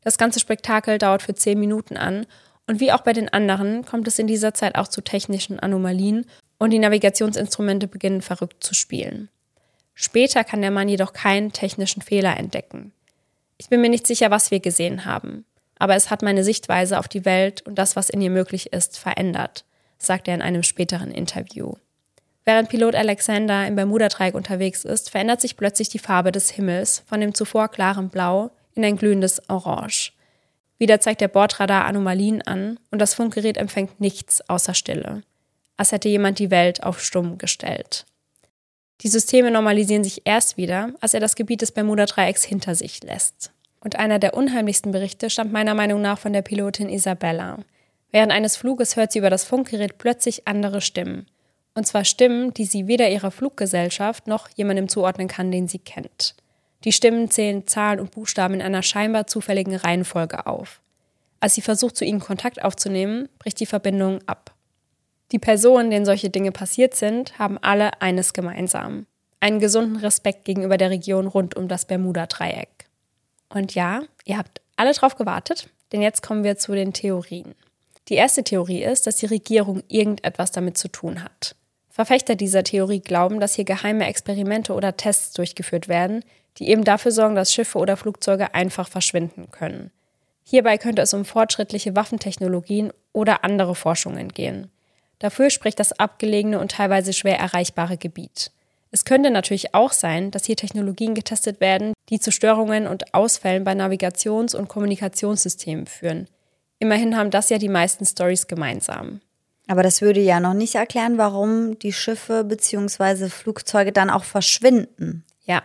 [0.00, 2.26] Das ganze Spektakel dauert für zehn Minuten an
[2.66, 6.26] und wie auch bei den anderen kommt es in dieser Zeit auch zu technischen Anomalien
[6.58, 9.28] und die Navigationsinstrumente beginnen verrückt zu spielen.
[9.94, 12.90] Später kann der Mann jedoch keinen technischen Fehler entdecken.
[13.56, 15.44] Ich bin mir nicht sicher, was wir gesehen haben
[15.78, 18.98] aber es hat meine Sichtweise auf die Welt und das, was in ihr möglich ist,
[18.98, 19.64] verändert,
[19.98, 21.74] sagt er in einem späteren Interview.
[22.44, 27.20] Während Pilot Alexander im Bermuda-Dreieck unterwegs ist, verändert sich plötzlich die Farbe des Himmels von
[27.20, 30.12] dem zuvor klaren Blau in ein glühendes Orange.
[30.78, 35.22] Wieder zeigt der Bordradar Anomalien an und das Funkgerät empfängt nichts außer Stille.
[35.76, 38.06] Als hätte jemand die Welt auf Stumm gestellt.
[39.02, 43.52] Die Systeme normalisieren sich erst wieder, als er das Gebiet des Bermuda-Dreiecks hinter sich lässt.
[43.80, 47.58] Und einer der unheimlichsten Berichte stammt meiner Meinung nach von der Pilotin Isabella.
[48.10, 51.26] Während eines Fluges hört sie über das Funkgerät plötzlich andere Stimmen.
[51.74, 56.34] Und zwar Stimmen, die sie weder ihrer Fluggesellschaft noch jemandem zuordnen kann, den sie kennt.
[56.84, 60.80] Die Stimmen zählen Zahlen und Buchstaben in einer scheinbar zufälligen Reihenfolge auf.
[61.40, 64.54] Als sie versucht, zu ihnen Kontakt aufzunehmen, bricht die Verbindung ab.
[65.30, 69.06] Die Personen, denen solche Dinge passiert sind, haben alle eines gemeinsam.
[69.40, 72.77] Einen gesunden Respekt gegenüber der Region rund um das Bermuda-Dreieck.
[73.48, 77.54] Und ja, ihr habt alle drauf gewartet, denn jetzt kommen wir zu den Theorien.
[78.08, 81.54] Die erste Theorie ist, dass die Regierung irgendetwas damit zu tun hat.
[81.90, 86.24] Verfechter dieser Theorie glauben, dass hier geheime Experimente oder Tests durchgeführt werden,
[86.58, 89.90] die eben dafür sorgen, dass Schiffe oder Flugzeuge einfach verschwinden können.
[90.44, 94.70] Hierbei könnte es um fortschrittliche Waffentechnologien oder andere Forschungen gehen.
[95.18, 98.50] Dafür spricht das abgelegene und teilweise schwer erreichbare Gebiet.
[98.90, 103.64] Es könnte natürlich auch sein, dass hier Technologien getestet werden, die zu Störungen und Ausfällen
[103.64, 106.28] bei Navigations- und Kommunikationssystemen führen.
[106.78, 109.20] Immerhin haben das ja die meisten Stories gemeinsam.
[109.66, 113.28] Aber das würde ja noch nicht erklären, warum die Schiffe bzw.
[113.28, 115.24] Flugzeuge dann auch verschwinden.
[115.44, 115.62] Ja,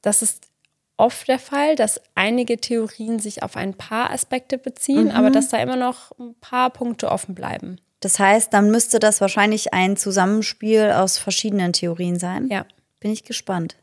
[0.00, 0.48] das ist
[0.96, 5.10] oft der Fall, dass einige Theorien sich auf ein paar Aspekte beziehen, mhm.
[5.10, 7.78] aber dass da immer noch ein paar Punkte offen bleiben.
[8.00, 12.48] Das heißt, dann müsste das wahrscheinlich ein Zusammenspiel aus verschiedenen Theorien sein.
[12.48, 12.64] Ja.
[13.00, 13.76] Bin ich gespannt.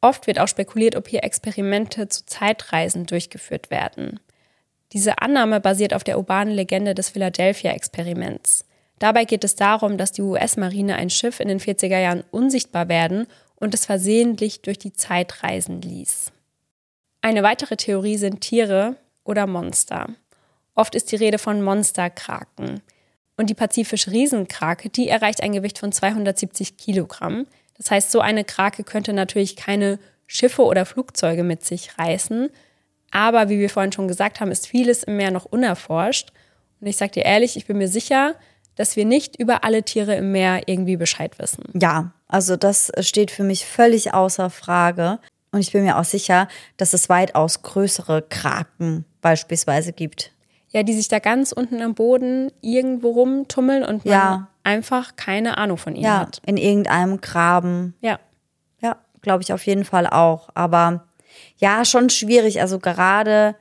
[0.00, 4.18] Oft wird auch spekuliert, ob hier Experimente zu Zeitreisen durchgeführt werden.
[4.92, 8.64] Diese Annahme basiert auf der urbanen Legende des Philadelphia-Experiments.
[8.98, 13.26] Dabei geht es darum, dass die US-Marine ein Schiff in den 40er Jahren unsichtbar werden
[13.56, 16.32] und es versehentlich durch die Zeit reisen ließ.
[17.22, 20.08] Eine weitere Theorie sind Tiere oder Monster.
[20.74, 22.82] Oft ist die Rede von Monsterkraken.
[23.40, 27.46] Und die pazifische Riesenkrake, die erreicht ein Gewicht von 270 Kilogramm.
[27.78, 32.50] Das heißt, so eine Krake könnte natürlich keine Schiffe oder Flugzeuge mit sich reißen.
[33.10, 36.32] Aber wie wir vorhin schon gesagt haben, ist vieles im Meer noch unerforscht.
[36.82, 38.34] Und ich sage dir ehrlich, ich bin mir sicher,
[38.74, 41.64] dass wir nicht über alle Tiere im Meer irgendwie Bescheid wissen.
[41.72, 45.18] Ja, also das steht für mich völlig außer Frage.
[45.50, 50.30] Und ich bin mir auch sicher, dass es weitaus größere Kraken beispielsweise gibt
[50.72, 54.48] ja, die sich da ganz unten am Boden irgendwo rumtummeln und man ja.
[54.62, 56.40] einfach keine Ahnung von ihnen ja, hat.
[56.46, 57.94] In irgendeinem Graben.
[58.00, 58.18] Ja.
[58.80, 60.48] Ja, glaube ich auf jeden Fall auch.
[60.54, 61.04] Aber
[61.58, 62.60] Ja, schon schwierig.
[62.60, 63.56] Also gerade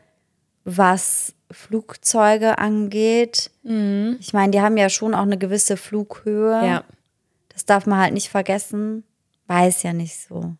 [0.65, 3.49] was Flugzeuge angeht.
[4.19, 6.65] Ich meine, die haben ja schon auch eine gewisse Flughöhe.
[6.65, 6.83] Ja.
[7.49, 9.03] Das darf man halt nicht vergessen.
[9.47, 10.53] Weiß ja nicht so.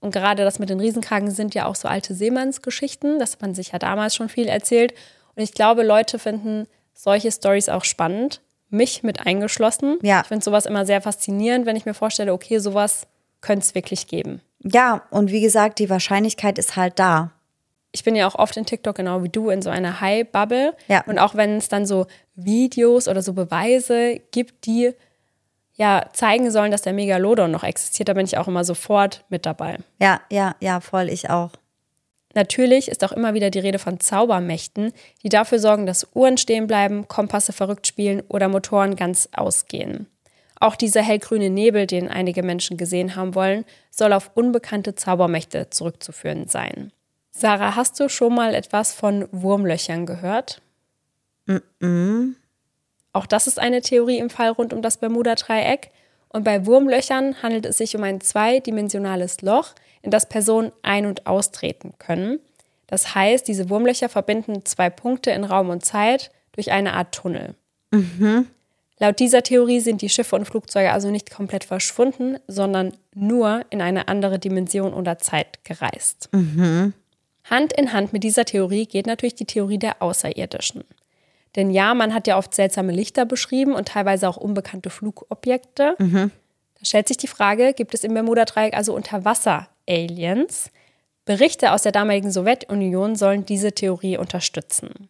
[0.00, 3.18] Und gerade das mit den Riesenkragen sind ja auch so alte Seemannsgeschichten.
[3.18, 4.94] Das hat man sich ja damals schon viel erzählt.
[5.34, 8.40] Und ich glaube, Leute finden solche Stories auch spannend.
[8.68, 9.98] Mich mit eingeschlossen.
[10.02, 10.20] Ja.
[10.20, 13.06] Ich finde sowas immer sehr faszinierend, wenn ich mir vorstelle, okay, sowas
[13.40, 14.42] könnte es wirklich geben.
[14.62, 17.32] Ja, und wie gesagt, die Wahrscheinlichkeit ist halt da.
[17.92, 20.74] ich bin ja auch oft in TikTok genau wie du in so einer High-Bubble.
[20.88, 21.02] Ja.
[21.06, 24.92] Und auch wenn es dann so Videos oder so Beweise gibt, die
[25.74, 29.46] ja zeigen sollen, dass der Megalodon noch existiert, da bin ich auch immer sofort mit
[29.46, 29.78] dabei.
[30.00, 31.50] Ja, ja, ja, voll, ich auch.
[32.34, 36.66] Natürlich ist auch immer wieder die Rede von Zaubermächten, die dafür sorgen, dass Uhren stehen
[36.66, 40.06] bleiben, Kompasse verrückt spielen oder Motoren ganz ausgehen.
[40.60, 46.46] Auch dieser hellgrüne Nebel, den einige Menschen gesehen haben wollen, soll auf unbekannte Zaubermächte zurückzuführen
[46.46, 46.92] sein.
[47.30, 50.60] Sarah, hast du schon mal etwas von Wurmlöchern gehört?
[53.12, 55.90] Auch das ist eine Theorie im Fall rund um das Bermuda-Dreieck.
[56.28, 61.26] Und bei Wurmlöchern handelt es sich um ein zweidimensionales Loch, in das Personen ein- und
[61.26, 62.40] austreten können.
[62.86, 67.54] Das heißt, diese Wurmlöcher verbinden zwei Punkte in Raum und Zeit durch eine Art Tunnel.
[68.98, 73.80] Laut dieser Theorie sind die Schiffe und Flugzeuge also nicht komplett verschwunden, sondern nur in
[73.80, 76.28] eine andere Dimension oder Zeit gereist.
[77.44, 80.84] Hand in Hand mit dieser Theorie geht natürlich die Theorie der Außerirdischen.
[81.56, 85.94] Denn ja, man hat ja oft seltsame Lichter beschrieben und teilweise auch unbekannte Flugobjekte.
[86.78, 88.94] Da stellt sich die Frage, gibt es im Bermuda-Dreieck also
[89.90, 90.70] Unterwasser-Aliens?
[91.24, 95.08] Berichte aus der damaligen Sowjetunion sollen diese Theorie unterstützen.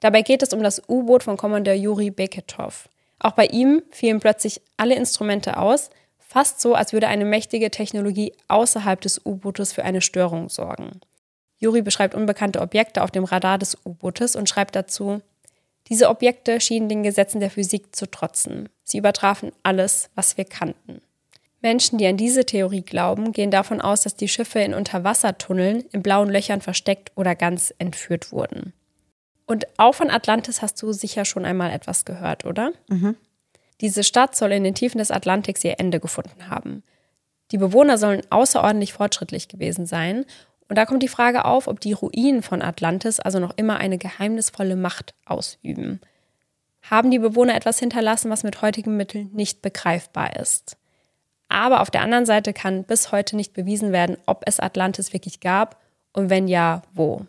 [0.00, 2.88] Dabei geht es um das U-Boot von Kommandeur Juri Beketov.
[3.18, 8.32] Auch bei ihm fielen plötzlich alle Instrumente aus, fast so, als würde eine mächtige Technologie
[8.46, 11.00] außerhalb des U-Bootes für eine Störung sorgen.
[11.58, 15.20] Juri beschreibt unbekannte Objekte auf dem Radar des U-Bootes und schreibt dazu,
[15.88, 18.68] diese Objekte schienen den Gesetzen der Physik zu trotzen.
[18.84, 21.00] Sie übertrafen alles, was wir kannten.
[21.60, 26.02] Menschen, die an diese Theorie glauben, gehen davon aus, dass die Schiffe in Unterwassertunneln in
[26.02, 28.72] blauen Löchern versteckt oder ganz entführt wurden.
[29.46, 32.72] Und auch von Atlantis hast du sicher schon einmal etwas gehört, oder?
[33.80, 36.82] Diese Stadt soll in den Tiefen des Atlantiks ihr Ende gefunden haben.
[37.50, 40.26] Die Bewohner sollen außerordentlich fortschrittlich gewesen sein.
[40.68, 43.96] Und da kommt die Frage auf, ob die Ruinen von Atlantis also noch immer eine
[43.96, 46.00] geheimnisvolle Macht ausüben.
[46.82, 50.76] Haben die Bewohner etwas hinterlassen, was mit heutigen Mitteln nicht begreifbar ist?
[51.48, 55.40] Aber auf der anderen Seite kann bis heute nicht bewiesen werden, ob es Atlantis wirklich
[55.40, 55.80] gab
[56.12, 57.26] und wenn ja, wo.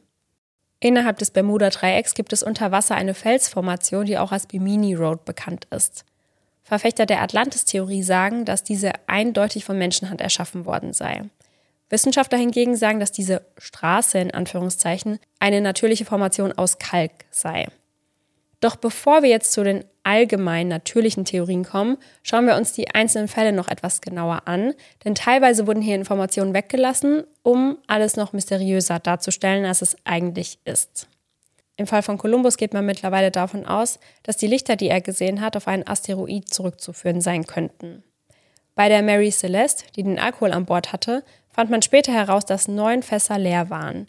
[0.81, 5.67] Innerhalb des Bermuda-Dreiecks gibt es unter Wasser eine Felsformation, die auch als Bimini Road bekannt
[5.71, 6.05] ist.
[6.63, 11.23] Verfechter der Atlantis-Theorie sagen, dass diese eindeutig von Menschenhand erschaffen worden sei.
[11.89, 17.67] Wissenschaftler hingegen sagen, dass diese Straße in Anführungszeichen eine natürliche Formation aus Kalk sei.
[18.59, 23.27] Doch bevor wir jetzt zu den allgemeinen natürlichen Theorien kommen, schauen wir uns die einzelnen
[23.27, 24.73] Fälle noch etwas genauer an,
[25.05, 31.07] denn teilweise wurden hier Informationen weggelassen, um alles noch mysteriöser darzustellen, als es eigentlich ist.
[31.77, 35.39] Im Fall von Kolumbus geht man mittlerweile davon aus, dass die Lichter, die er gesehen
[35.39, 38.03] hat, auf einen Asteroid zurückzuführen sein könnten.
[38.75, 42.67] Bei der Mary Celeste, die den Alkohol an Bord hatte, fand man später heraus, dass
[42.67, 44.07] neun Fässer leer waren.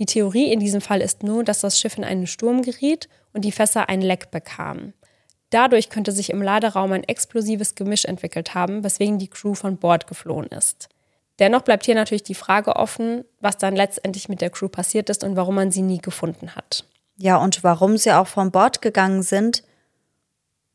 [0.00, 3.44] Die Theorie in diesem Fall ist nur, dass das Schiff in einen Sturm geriet und
[3.44, 4.94] die Fässer ein Leck bekamen.
[5.50, 10.06] Dadurch könnte sich im Laderaum ein explosives Gemisch entwickelt haben, weswegen die Crew von Bord
[10.06, 10.88] geflohen ist.
[11.38, 15.22] Dennoch bleibt hier natürlich die Frage offen, was dann letztendlich mit der Crew passiert ist
[15.22, 16.84] und warum man sie nie gefunden hat.
[17.16, 19.64] Ja, und warum sie auch von Bord gegangen sind,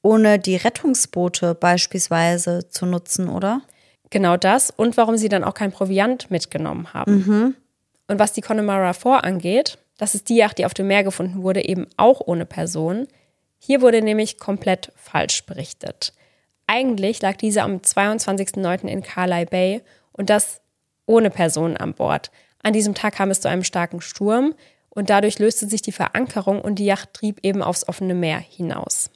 [0.04, 3.62] ohne die Rettungsboote beispielsweise zu nutzen, oder?
[4.12, 7.56] Genau das und warum sie dann auch kein Proviant mitgenommen haben.
[8.08, 11.42] Und was die Connemara 4 angeht, das ist die Yacht, die auf dem Meer gefunden
[11.42, 13.08] wurde, eben auch ohne Person.
[13.60, 16.14] Hier wurde nämlich komplett falsch berichtet.
[16.68, 18.88] Eigentlich lag diese am 22.09.
[18.88, 19.82] in Carlisle Bay
[20.12, 20.62] und das
[21.06, 22.32] ohne Personen an Bord.
[22.62, 24.56] An diesem Tag kam es zu einem starken Sturm
[24.90, 29.12] und dadurch löste sich die Verankerung und die Yacht trieb eben aufs offene Meer hinaus.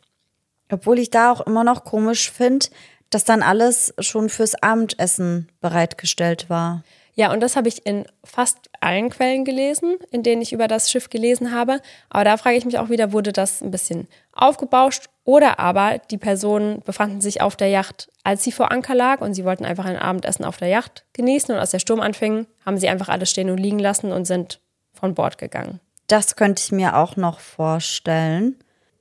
[0.72, 2.68] Obwohl ich da auch immer noch komisch finde,
[3.10, 6.84] dass dann alles schon fürs Abendessen bereitgestellt war.
[7.20, 10.90] Ja, und das habe ich in fast allen Quellen gelesen, in denen ich über das
[10.90, 11.82] Schiff gelesen habe.
[12.10, 16.18] Aber da frage ich mich auch wieder, wurde das ein bisschen aufgebauscht oder aber die
[16.18, 19.84] Personen befanden sich auf der Yacht, als sie vor Anker lag und sie wollten einfach
[19.84, 23.30] ein Abendessen auf der Yacht genießen und als der Sturm anfing, haben sie einfach alles
[23.30, 24.62] stehen und liegen lassen und sind
[24.94, 25.82] von Bord gegangen.
[26.08, 28.56] Das könnte ich mir auch noch vorstellen.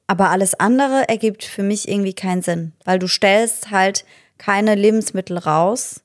[0.09, 4.05] Aber alles andere ergibt für mich irgendwie keinen Sinn, weil du stellst halt
[4.39, 6.01] keine Lebensmittel raus,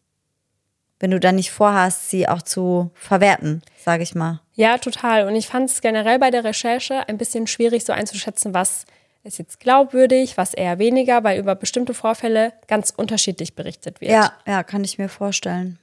[1.03, 4.39] wenn du dann nicht vorhast, sie auch zu verwerten, sage ich mal.
[4.53, 5.27] Ja, total.
[5.27, 8.85] Und ich fand es generell bei der Recherche ein bisschen schwierig, so einzuschätzen, was
[9.25, 14.11] ist jetzt glaubwürdig, was eher weniger, weil über bestimmte Vorfälle ganz unterschiedlich berichtet wird.
[14.11, 15.77] Ja, ja, kann ich mir vorstellen.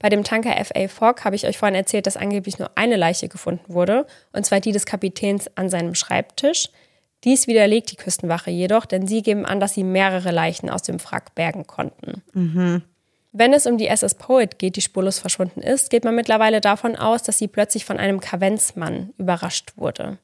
[0.00, 3.28] Bei dem Tanker FA Fogg habe ich euch vorhin erzählt, dass angeblich nur eine Leiche
[3.28, 6.68] gefunden wurde, und zwar die des Kapitäns an seinem Schreibtisch.
[7.24, 11.02] Dies widerlegt die Küstenwache jedoch, denn sie geben an, dass sie mehrere Leichen aus dem
[11.02, 12.22] Wrack bergen konnten.
[12.34, 12.82] Mhm.
[13.32, 16.96] Wenn es um die SS Poet geht, die spurlos verschwunden ist, geht man mittlerweile davon
[16.96, 20.18] aus, dass sie plötzlich von einem Kavenzmann überrascht wurde.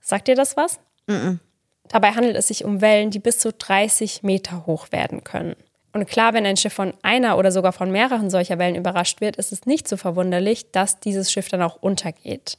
[0.00, 0.78] Sagt ihr das was?
[1.06, 1.40] Mhm.
[1.88, 5.56] Dabei handelt es sich um Wellen, die bis zu 30 Meter hoch werden können.
[5.92, 9.36] Und klar, wenn ein Schiff von einer oder sogar von mehreren solcher Wellen überrascht wird,
[9.36, 12.58] ist es nicht so verwunderlich, dass dieses Schiff dann auch untergeht.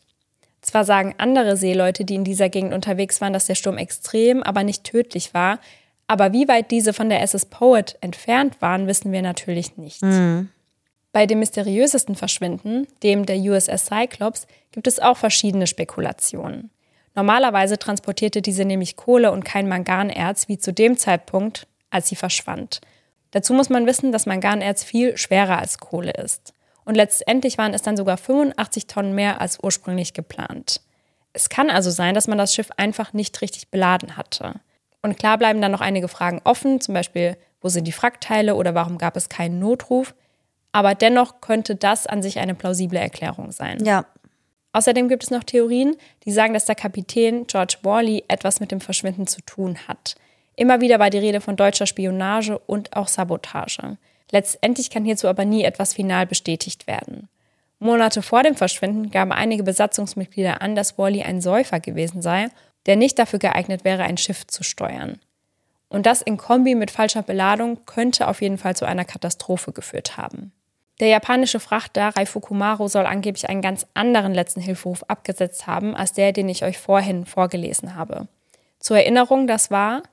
[0.61, 4.63] Zwar sagen andere Seeleute, die in dieser Gegend unterwegs waren, dass der Sturm extrem, aber
[4.63, 5.59] nicht tödlich war,
[6.07, 10.01] aber wie weit diese von der SS Poet entfernt waren, wissen wir natürlich nicht.
[10.01, 10.49] Mhm.
[11.11, 16.69] Bei dem mysteriösesten Verschwinden, dem der USS Cyclops, gibt es auch verschiedene Spekulationen.
[17.15, 22.81] Normalerweise transportierte diese nämlich Kohle und kein Manganerz, wie zu dem Zeitpunkt, als sie verschwand.
[23.31, 26.53] Dazu muss man wissen, dass Manganerz viel schwerer als Kohle ist.
[26.83, 30.81] Und letztendlich waren es dann sogar 85 Tonnen mehr als ursprünglich geplant.
[31.33, 34.55] Es kann also sein, dass man das Schiff einfach nicht richtig beladen hatte.
[35.05, 38.73] Und klar bleiben dann noch einige Fragen offen, zum Beispiel, wo sind die Frackteile oder
[38.73, 40.15] warum gab es keinen Notruf?
[40.71, 43.77] Aber dennoch könnte das an sich eine plausible Erklärung sein.
[43.85, 44.07] Ja.
[44.73, 45.95] Außerdem gibt es noch Theorien,
[46.25, 50.15] die sagen, dass der Kapitän George Worley etwas mit dem Verschwinden zu tun hat.
[50.55, 53.97] Immer wieder war die Rede von deutscher Spionage und auch Sabotage.
[54.31, 57.29] Letztendlich kann hierzu aber nie etwas final bestätigt werden.
[57.77, 62.49] Monate vor dem Verschwinden gaben einige Besatzungsmitglieder an, dass Worley ein Säufer gewesen sei
[62.85, 65.19] der nicht dafür geeignet wäre, ein Schiff zu steuern.
[65.89, 70.17] Und das in Kombi mit falscher Beladung könnte auf jeden Fall zu einer Katastrophe geführt
[70.17, 70.51] haben.
[70.99, 76.31] Der japanische Frachter Raifukumaro soll angeblich einen ganz anderen letzten Hilferuf abgesetzt haben als der,
[76.31, 78.27] den ich euch vorhin vorgelesen habe.
[78.79, 80.03] Zur Erinnerung, das war,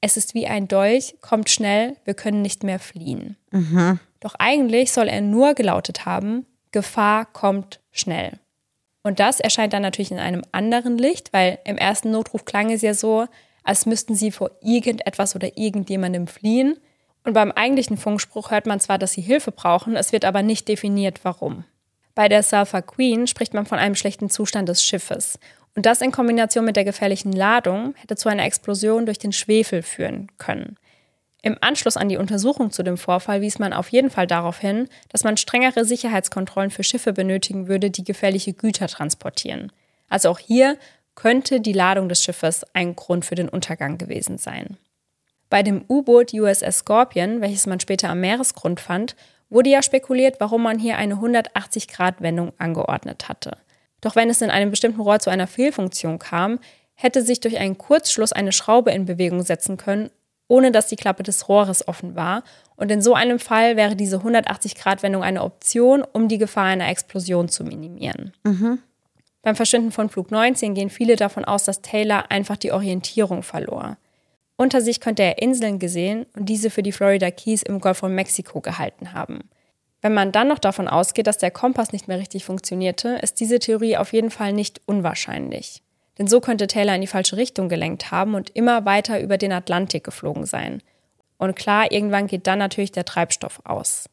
[0.00, 3.36] es ist wie ein Dolch, kommt schnell, wir können nicht mehr fliehen.
[3.50, 3.98] Mhm.
[4.20, 8.38] Doch eigentlich soll er nur gelautet haben, Gefahr kommt schnell.
[9.06, 12.82] Und das erscheint dann natürlich in einem anderen Licht, weil im ersten Notruf klang es
[12.82, 13.28] ja so,
[13.62, 16.76] als müssten sie vor irgendetwas oder irgendjemandem fliehen.
[17.22, 20.66] Und beim eigentlichen Funkspruch hört man zwar, dass sie Hilfe brauchen, es wird aber nicht
[20.66, 21.62] definiert, warum.
[22.16, 25.38] Bei der Sulphur Queen spricht man von einem schlechten Zustand des Schiffes.
[25.76, 29.82] Und das in Kombination mit der gefährlichen Ladung hätte zu einer Explosion durch den Schwefel
[29.82, 30.78] führen können.
[31.46, 34.88] Im Anschluss an die Untersuchung zu dem Vorfall wies man auf jeden Fall darauf hin,
[35.10, 39.70] dass man strengere Sicherheitskontrollen für Schiffe benötigen würde, die gefährliche Güter transportieren.
[40.08, 40.76] Also auch hier
[41.14, 44.76] könnte die Ladung des Schiffes ein Grund für den Untergang gewesen sein.
[45.48, 49.14] Bei dem U-Boot USS Scorpion, welches man später am Meeresgrund fand,
[49.48, 53.56] wurde ja spekuliert, warum man hier eine 180-Grad-Wendung angeordnet hatte.
[54.00, 56.58] Doch wenn es in einem bestimmten Rohr zu einer Fehlfunktion kam,
[56.94, 60.10] hätte sich durch einen Kurzschluss eine Schraube in Bewegung setzen können
[60.48, 62.42] ohne dass die Klappe des Rohres offen war.
[62.76, 67.48] Und in so einem Fall wäre diese 180-Grad-Wendung eine Option, um die Gefahr einer Explosion
[67.48, 68.32] zu minimieren.
[68.44, 68.78] Mhm.
[69.42, 73.96] Beim Verschwinden von Flug 19 gehen viele davon aus, dass Taylor einfach die Orientierung verlor.
[74.56, 78.14] Unter sich könnte er Inseln gesehen und diese für die Florida Keys im Golf von
[78.14, 79.40] Mexiko gehalten haben.
[80.00, 83.58] Wenn man dann noch davon ausgeht, dass der Kompass nicht mehr richtig funktionierte, ist diese
[83.58, 85.82] Theorie auf jeden Fall nicht unwahrscheinlich.
[86.18, 89.52] Denn so könnte Taylor in die falsche Richtung gelenkt haben und immer weiter über den
[89.52, 90.82] Atlantik geflogen sein.
[91.38, 94.08] Und klar, irgendwann geht dann natürlich der Treibstoff aus.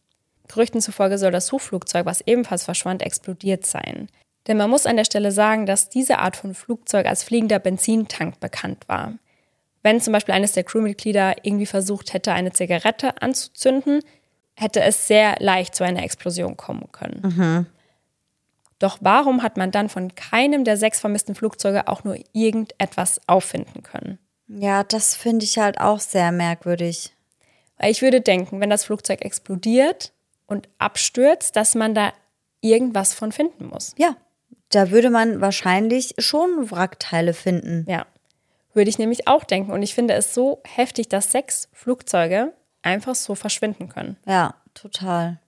[0.49, 4.09] Gerüchten zufolge soll das Suchflugzeug, was ebenfalls verschwand, explodiert sein.
[4.47, 8.41] Denn man muss an der Stelle sagen, dass diese Art von Flugzeug als fliegender Benzintank
[8.41, 9.13] bekannt war.
[9.83, 14.01] Wenn zum Beispiel eines der Crewmitglieder irgendwie versucht hätte, eine Zigarette anzuzünden,
[14.55, 17.21] hätte es sehr leicht zu einer Explosion kommen können.
[17.23, 17.65] Mhm.
[18.83, 23.81] Doch warum hat man dann von keinem der sechs vermissten Flugzeuge auch nur irgendetwas auffinden
[23.81, 24.19] können?
[24.49, 27.15] Ja, das finde ich halt auch sehr merkwürdig.
[27.77, 30.11] Weil ich würde denken, wenn das Flugzeug explodiert
[30.47, 32.11] und abstürzt, dass man da
[32.59, 33.95] irgendwas von finden muss.
[33.97, 34.17] Ja,
[34.67, 37.85] da würde man wahrscheinlich schon Wrackteile finden.
[37.87, 38.05] Ja,
[38.73, 39.71] würde ich nämlich auch denken.
[39.71, 44.17] Und ich finde es so heftig, dass sechs Flugzeuge einfach so verschwinden können.
[44.27, 45.39] Ja, total.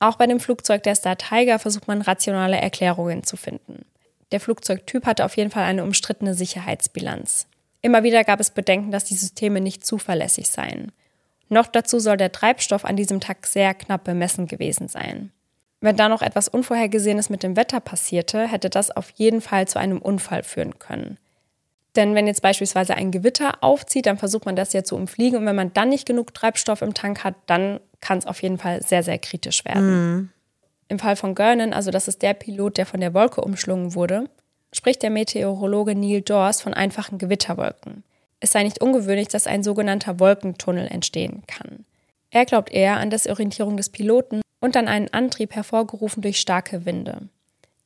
[0.00, 3.84] Auch bei dem Flugzeug der Star Tiger versucht man rationale Erklärungen zu finden.
[4.32, 7.46] Der Flugzeugtyp hatte auf jeden Fall eine umstrittene Sicherheitsbilanz.
[7.82, 10.92] Immer wieder gab es Bedenken, dass die Systeme nicht zuverlässig seien.
[11.48, 15.32] Noch dazu soll der Treibstoff an diesem Tag sehr knapp bemessen gewesen sein.
[15.80, 19.78] Wenn da noch etwas Unvorhergesehenes mit dem Wetter passierte, hätte das auf jeden Fall zu
[19.78, 21.18] einem Unfall führen können.
[21.96, 25.46] Denn wenn jetzt beispielsweise ein Gewitter aufzieht, dann versucht man das ja zu umfliegen und
[25.46, 28.82] wenn man dann nicht genug Treibstoff im Tank hat, dann kann es auf jeden Fall
[28.82, 30.14] sehr, sehr kritisch werden.
[30.14, 30.30] Mhm.
[30.88, 34.28] Im Fall von Gernon, also das ist der Pilot, der von der Wolke umschlungen wurde,
[34.72, 38.02] spricht der Meteorologe Neil Dawes von einfachen Gewitterwolken.
[38.40, 41.84] Es sei nicht ungewöhnlich, dass ein sogenannter Wolkentunnel entstehen kann.
[42.30, 47.28] Er glaubt eher an Desorientierung des Piloten und an einen Antrieb hervorgerufen durch starke Winde.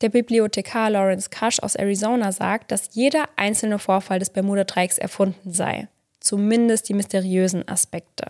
[0.00, 5.88] Der Bibliothekar Lawrence Cush aus Arizona sagt, dass jeder einzelne Vorfall des Bermuda-Dreiecks erfunden sei,
[6.20, 8.26] zumindest die mysteriösen Aspekte.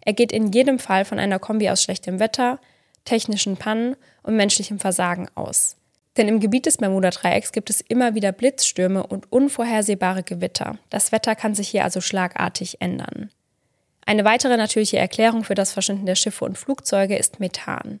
[0.00, 2.58] Er geht in jedem Fall von einer Kombi aus schlechtem Wetter,
[3.04, 5.76] technischen Pannen und menschlichem Versagen aus.
[6.16, 10.78] Denn im Gebiet des Bermuda-Dreiecks gibt es immer wieder Blitzstürme und unvorhersehbare Gewitter.
[10.90, 13.30] Das Wetter kann sich hier also schlagartig ändern.
[14.06, 18.00] Eine weitere natürliche Erklärung für das Verschwinden der Schiffe und Flugzeuge ist Methan.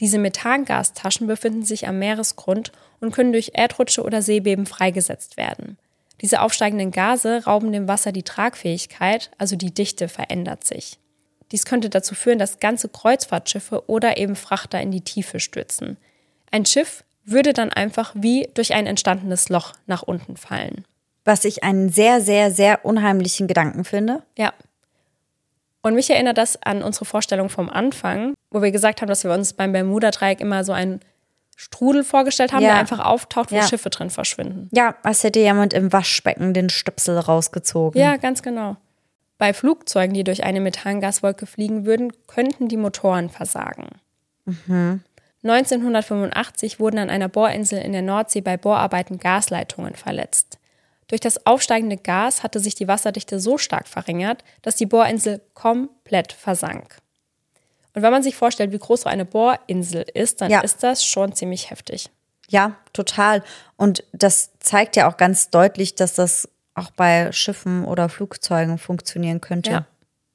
[0.00, 5.78] Diese Methangastaschen befinden sich am Meeresgrund und können durch Erdrutsche oder Seebeben freigesetzt werden.
[6.20, 10.98] Diese aufsteigenden Gase rauben dem Wasser die Tragfähigkeit, also die Dichte verändert sich.
[11.54, 15.98] Dies könnte dazu führen, dass ganze Kreuzfahrtschiffe oder eben Frachter in die Tiefe stürzen.
[16.50, 20.84] Ein Schiff würde dann einfach wie durch ein entstandenes Loch nach unten fallen.
[21.24, 24.24] Was ich einen sehr, sehr, sehr unheimlichen Gedanken finde.
[24.36, 24.52] Ja.
[25.82, 29.30] Und mich erinnert das an unsere Vorstellung vom Anfang, wo wir gesagt haben, dass wir
[29.32, 30.98] uns beim Bermuda-Dreieck immer so einen
[31.54, 32.70] Strudel vorgestellt haben, Ja.
[32.70, 33.62] der einfach auftaucht, wo Ja.
[33.68, 34.68] Schiffe drin verschwinden.
[34.72, 38.00] Ja, als hätte jemand im Waschbecken den Stöpsel rausgezogen.
[38.00, 38.76] Ja, ganz genau.
[39.44, 43.90] Bei Flugzeugen, die durch eine Methangaswolke fliegen würden, könnten die Motoren versagen.
[45.42, 50.56] 1985 wurden an einer Bohrinsel in der Nordsee bei Bohrarbeiten Gasleitungen verletzt.
[51.08, 56.32] Durch das aufsteigende Gas hatte sich die Wasserdichte so stark verringert, dass die Bohrinsel komplett
[56.32, 56.96] versank.
[57.92, 60.60] Und wenn man sich vorstellt, wie groß so eine Bohrinsel ist, dann Ja.
[60.60, 62.08] ist das schon ziemlich heftig.
[62.48, 63.42] Ja, total.
[63.76, 69.40] Und das zeigt ja auch ganz deutlich, dass das auch bei Schiffen oder Flugzeugen funktionieren
[69.40, 69.70] könnte.
[69.70, 69.86] Ja.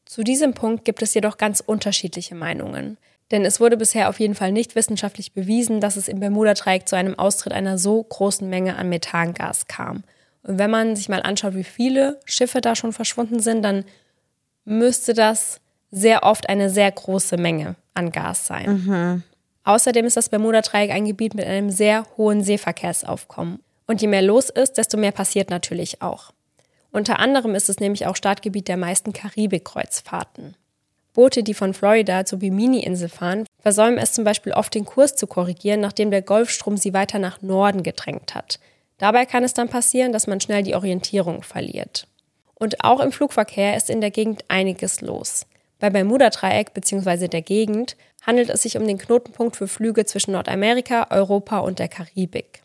[0.06, 2.98] Zu diesem Punkt gibt es jedoch ganz unterschiedliche Meinungen.
[3.32, 6.96] Denn es wurde bisher auf jeden Fall nicht wissenschaftlich bewiesen, dass es im Bermuda-Dreieck zu
[6.96, 10.04] einem Austritt einer so großen Menge an Methangas kam.
[10.42, 13.86] Und wenn man sich mal anschaut, wie viele Schiffe da schon verschwunden sind, dann
[14.66, 15.62] müsste das
[15.92, 19.24] sehr oft eine sehr große Menge an Gas sein.
[19.64, 23.60] Außerdem ist das Bermuda-Dreieck ein Gebiet mit einem sehr hohen Seeverkehrsaufkommen.
[23.90, 26.32] Und je mehr los ist, desto mehr passiert natürlich auch.
[26.92, 30.56] Unter anderem ist es nämlich auch Startgebiet der meisten Karibik-Kreuzfahrten.
[31.16, 35.26] Boote, die von Florida zur Bimini-Insel fahren, versäumen es zum Beispiel oft, den Kurs zu
[35.26, 38.60] korrigieren, nachdem der Golfstrom sie weiter nach Norden gedrängt hat.
[39.00, 42.06] Dabei kann es dann passieren, dass man schnell die Orientierung verliert.
[42.54, 45.48] Und auch im Flugverkehr ist in der Gegend einiges los.
[45.80, 47.28] Bei Bermuda-Dreieck bzw.
[47.28, 51.88] der Gegend handelt es sich um den Knotenpunkt für Flüge zwischen Nordamerika, Europa und der
[51.88, 52.62] Karibik.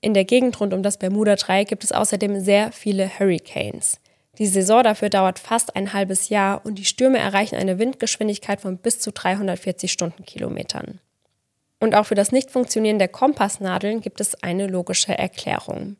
[0.00, 4.00] In der Gegend rund um das Bermuda-Dreieck gibt es außerdem sehr viele Hurricanes.
[4.38, 8.78] Die Saison dafür dauert fast ein halbes Jahr und die Stürme erreichen eine Windgeschwindigkeit von
[8.78, 11.00] bis zu 340 Stundenkilometern.
[11.80, 15.96] Und auch für das Nichtfunktionieren der Kompassnadeln gibt es eine logische Erklärung.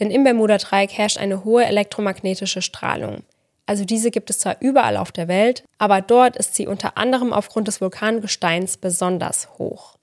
[0.00, 3.24] Denn im Bermuda-Dreieck herrscht eine hohe elektromagnetische Strahlung.
[3.66, 7.32] Also diese gibt es zwar überall auf der Welt, aber dort ist sie unter anderem
[7.32, 9.96] aufgrund des Vulkangesteins besonders hoch.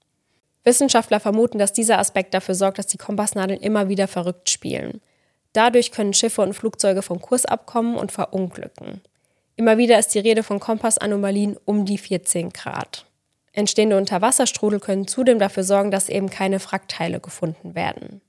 [0.64, 5.02] Wissenschaftler vermuten, dass dieser Aspekt dafür sorgt, dass die Kompassnadeln immer wieder verrückt spielen.
[5.54, 9.02] Dadurch können Schiffe und Flugzeuge vom Kurs abkommen und verunglücken.
[9.56, 13.06] Immer wieder ist die Rede von Kompassanomalien um die 14 Grad.
[13.54, 18.22] Entstehende Unterwasserstrudel können zudem dafür sorgen, dass eben keine Frackteile gefunden werden.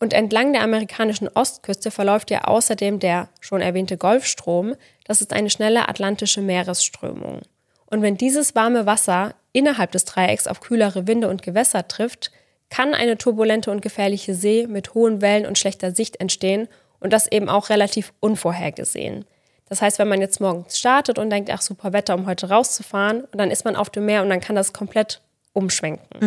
[0.00, 4.74] Und entlang der amerikanischen Ostküste verläuft ja außerdem der schon erwähnte Golfstrom.
[5.04, 7.42] Das ist eine schnelle atlantische Meeresströmung.
[7.86, 12.30] Und wenn dieses warme Wasser innerhalb des Dreiecks auf kühlere Winde und Gewässer trifft,
[12.68, 16.68] kann eine turbulente und gefährliche See mit hohen Wellen und schlechter Sicht entstehen
[17.00, 19.24] und das eben auch relativ unvorhergesehen.
[19.68, 23.22] Das heißt, wenn man jetzt morgens startet und denkt, ach super Wetter, um heute rauszufahren,
[23.24, 26.20] und dann ist man auf dem Meer und dann kann das komplett umschwenken.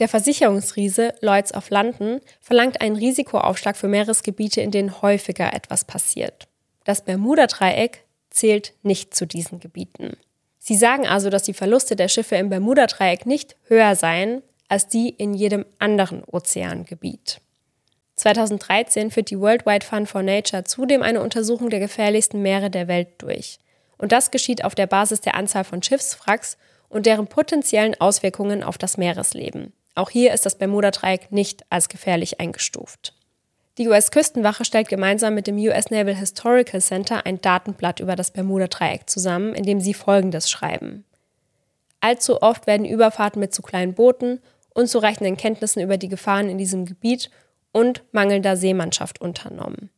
[0.00, 6.48] Der Versicherungsriese Lloyds of London verlangt einen Risikoaufschlag für Meeresgebiete, in denen häufiger etwas passiert.
[6.84, 10.16] Das Bermuda-Dreieck zählt nicht zu diesen Gebieten.
[10.62, 15.08] Sie sagen also, dass die Verluste der Schiffe im Bermuda-Dreieck nicht höher seien als die
[15.08, 17.40] in jedem anderen Ozeangebiet.
[18.14, 23.08] 2013 führt die Worldwide Fund for Nature zudem eine Untersuchung der gefährlichsten Meere der Welt
[23.18, 23.58] durch.
[23.98, 26.56] Und das geschieht auf der Basis der Anzahl von Schiffswracks
[26.88, 29.72] und deren potenziellen Auswirkungen auf das Meeresleben.
[29.94, 33.14] Auch hier ist das Bermuda-Dreieck nicht als gefährlich eingestuft.
[33.78, 39.08] Die US-Küstenwache stellt gemeinsam mit dem US Naval Historical Center ein Datenblatt über das Bermuda-Dreieck
[39.08, 41.04] zusammen, in dem sie Folgendes schreiben.
[42.00, 44.40] Allzu oft werden Überfahrten mit zu kleinen Booten,
[44.74, 47.30] unzureichenden Kenntnissen über die Gefahren in diesem Gebiet
[47.72, 49.90] und mangelnder Seemannschaft unternommen.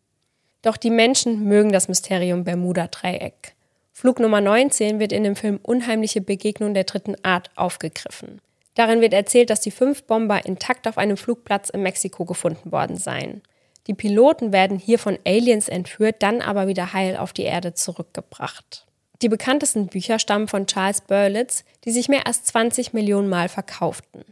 [0.63, 3.55] Doch die Menschen mögen das Mysterium Bermuda-Dreieck.
[3.93, 8.41] Flug Nummer 19 wird in dem Film Unheimliche Begegnung der dritten Art aufgegriffen.
[8.75, 12.97] Darin wird erzählt, dass die fünf Bomber intakt auf einem Flugplatz in Mexiko gefunden worden
[12.97, 13.43] seien.
[13.87, 18.87] Die Piloten werden hier von Aliens entführt, dann aber wieder heil auf die Erde zurückgebracht.
[19.23, 24.25] Die bekanntesten Bücher stammen von Charles Berlitz, die sich mehr als 20 Millionen Mal verkauften.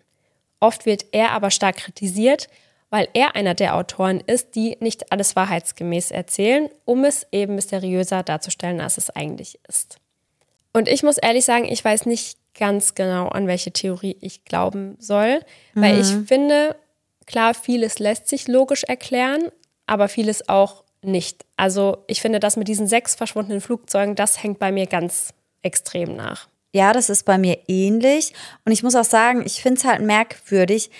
[0.61, 2.48] Oft wird er aber stark kritisiert,
[2.90, 8.22] weil er einer der Autoren ist, die nicht alles wahrheitsgemäß erzählen, um es eben mysteriöser
[8.24, 9.98] darzustellen, als es eigentlich ist.
[10.72, 14.96] Und ich muss ehrlich sagen, ich weiß nicht ganz genau, an welche Theorie ich glauben
[14.98, 15.40] soll,
[15.74, 16.01] weil Mhm.
[16.01, 16.76] ich finde,
[17.31, 19.51] klar, vieles lässt sich logisch erklären,
[19.87, 21.47] aber vieles auch nicht.
[21.57, 26.16] Also ich finde, das mit diesen sechs verschwundenen Flugzeugen, das hängt bei mir ganz extrem
[26.16, 26.49] nach.
[26.72, 28.33] Ja, das ist bei mir ähnlich.
[28.64, 30.91] Und ich muss auch sagen, ich finde es halt merkwürdig,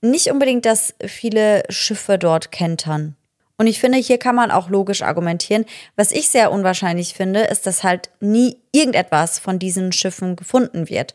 [0.00, 3.16] nicht unbedingt, dass viele Schiffe dort kentern.
[3.56, 5.64] Und ich finde, hier kann man auch logisch argumentieren.
[5.94, 11.14] Was ich sehr unwahrscheinlich finde, ist, dass halt nie irgendetwas von diesen Schiffen gefunden wird.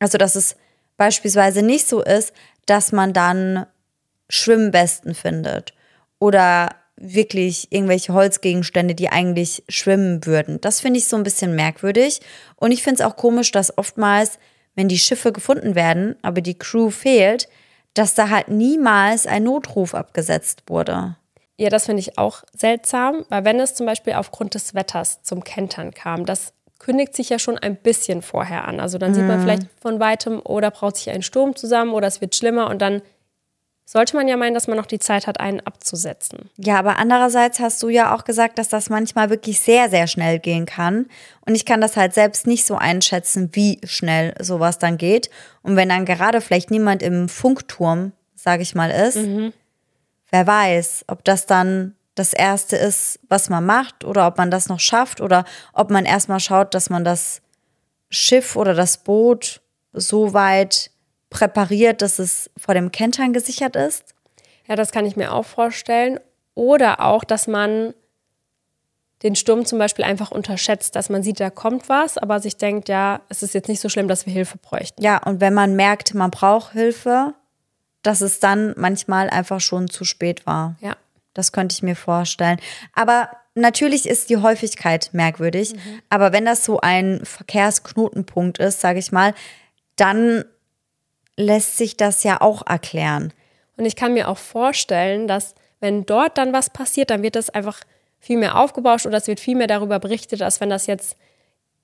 [0.00, 0.56] Also, dass es
[0.96, 2.32] beispielsweise nicht so ist,
[2.66, 3.66] dass man dann
[4.28, 5.74] Schwimmwesten findet
[6.18, 10.60] oder wirklich irgendwelche Holzgegenstände, die eigentlich schwimmen würden.
[10.60, 12.20] Das finde ich so ein bisschen merkwürdig.
[12.56, 14.38] Und ich finde es auch komisch, dass oftmals,
[14.74, 17.48] wenn die Schiffe gefunden werden, aber die Crew fehlt,
[17.94, 21.16] dass da halt niemals ein Notruf abgesetzt wurde.
[21.56, 25.44] Ja, das finde ich auch seltsam, weil wenn es zum Beispiel aufgrund des Wetters zum
[25.44, 28.80] Kentern kam, das kündigt sich ja schon ein bisschen vorher an.
[28.80, 32.20] Also dann sieht man vielleicht von weitem, oder braut sich ein Sturm zusammen oder es
[32.20, 33.00] wird schlimmer und dann
[33.84, 36.50] sollte man ja meinen, dass man noch die Zeit hat, einen abzusetzen.
[36.56, 40.38] Ja, aber andererseits hast du ja auch gesagt, dass das manchmal wirklich sehr, sehr schnell
[40.38, 41.06] gehen kann.
[41.46, 45.28] Und ich kann das halt selbst nicht so einschätzen, wie schnell sowas dann geht.
[45.62, 49.18] Und wenn dann gerade vielleicht niemand im Funkturm, sage ich mal, ist,
[50.30, 54.68] wer weiß, ob das dann das Erste ist, was man macht oder ob man das
[54.68, 57.42] noch schafft oder ob man erstmal schaut, dass man das
[58.08, 59.60] Schiff oder das Boot
[59.92, 60.90] so weit
[61.34, 64.14] präpariert, dass es vor dem Kentern gesichert ist.
[64.66, 66.18] Ja, das kann ich mir auch vorstellen.
[66.54, 67.92] Oder auch, dass man
[69.22, 72.88] den Sturm zum Beispiel einfach unterschätzt, dass man sieht, da kommt was, aber sich denkt,
[72.88, 75.02] ja, es ist jetzt nicht so schlimm, dass wir Hilfe bräuchten.
[75.02, 77.34] Ja, und wenn man merkt, man braucht Hilfe,
[78.02, 80.76] dass es dann manchmal einfach schon zu spät war.
[80.80, 80.96] Ja.
[81.32, 82.60] Das könnte ich mir vorstellen.
[82.94, 85.74] Aber natürlich ist die Häufigkeit merkwürdig.
[86.10, 89.34] Aber wenn das so ein Verkehrsknotenpunkt ist, sage ich mal,
[89.96, 90.44] dann
[91.36, 93.32] lässt sich das ja auch erklären.
[93.76, 97.50] Und ich kann mir auch vorstellen, dass wenn dort dann was passiert, dann wird das
[97.50, 97.80] einfach
[98.20, 101.16] viel mehr aufgebauscht oder es wird viel mehr darüber berichtet, als wenn das jetzt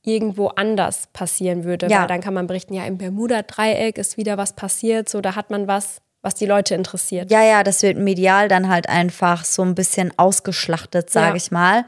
[0.03, 1.89] irgendwo anders passieren würde.
[1.89, 2.01] Ja.
[2.01, 5.51] Weil dann kann man berichten, ja, im Bermuda-Dreieck ist wieder was passiert, so da hat
[5.51, 7.31] man was, was die Leute interessiert.
[7.31, 11.35] Ja, ja, das wird medial dann halt einfach so ein bisschen ausgeschlachtet, sage Ja.
[11.37, 11.85] ich mal.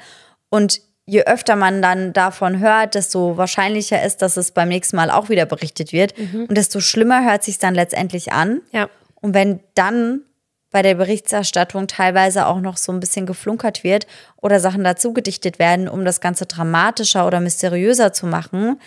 [0.50, 5.11] Und je öfter man dann davon hört, desto wahrscheinlicher ist, dass es beim nächsten Mal
[5.11, 6.14] auch wieder berichtet wird.
[6.48, 8.61] Und desto schlimmer hört sich dann letztendlich an.
[8.72, 8.88] Ja.
[9.20, 10.22] Und wenn dann
[10.70, 14.07] bei der Berichterstattung teilweise auch noch so ein bisschen geflunkert wird
[14.40, 18.80] oder Sachen dazu gedichtet werden, um das Ganze dramatischer oder mysteriöser zu machen,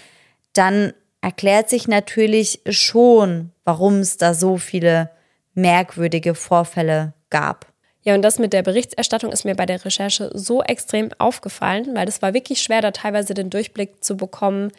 [0.53, 5.11] dann erklärt sich natürlich schon, warum es da so viele
[5.53, 7.67] merkwürdige Vorfälle gab.
[8.05, 12.05] Ja, und das mit der Berichterstattung ist mir bei der Recherche so extrem aufgefallen, weil
[12.05, 14.71] das war wirklich schwer, da teilweise den Durchblick zu bekommen,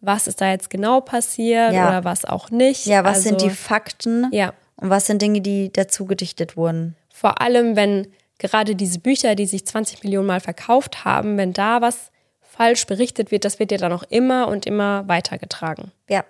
[0.00, 1.88] was ist da jetzt genau passiert Ja.
[1.88, 2.86] oder was auch nicht.
[2.86, 6.94] Ja, was sind Also, die Fakten Ja, und was sind Dinge, die dazu gedichtet wurden?
[7.08, 8.08] vor allem, wenn
[8.38, 12.10] gerade diese Bücher, die sich 20 Millionen Mal verkauft haben, wenn da was
[12.42, 15.92] falsch berichtet wird, das wird ja dann auch immer und immer weitergetragen.
[16.10, 16.24] Ja,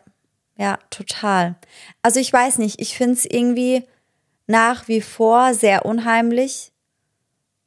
[0.56, 1.56] ja, total.
[2.02, 3.82] Also ich weiß nicht, ich finde es irgendwie
[4.46, 6.72] nach wie vor sehr unheimlich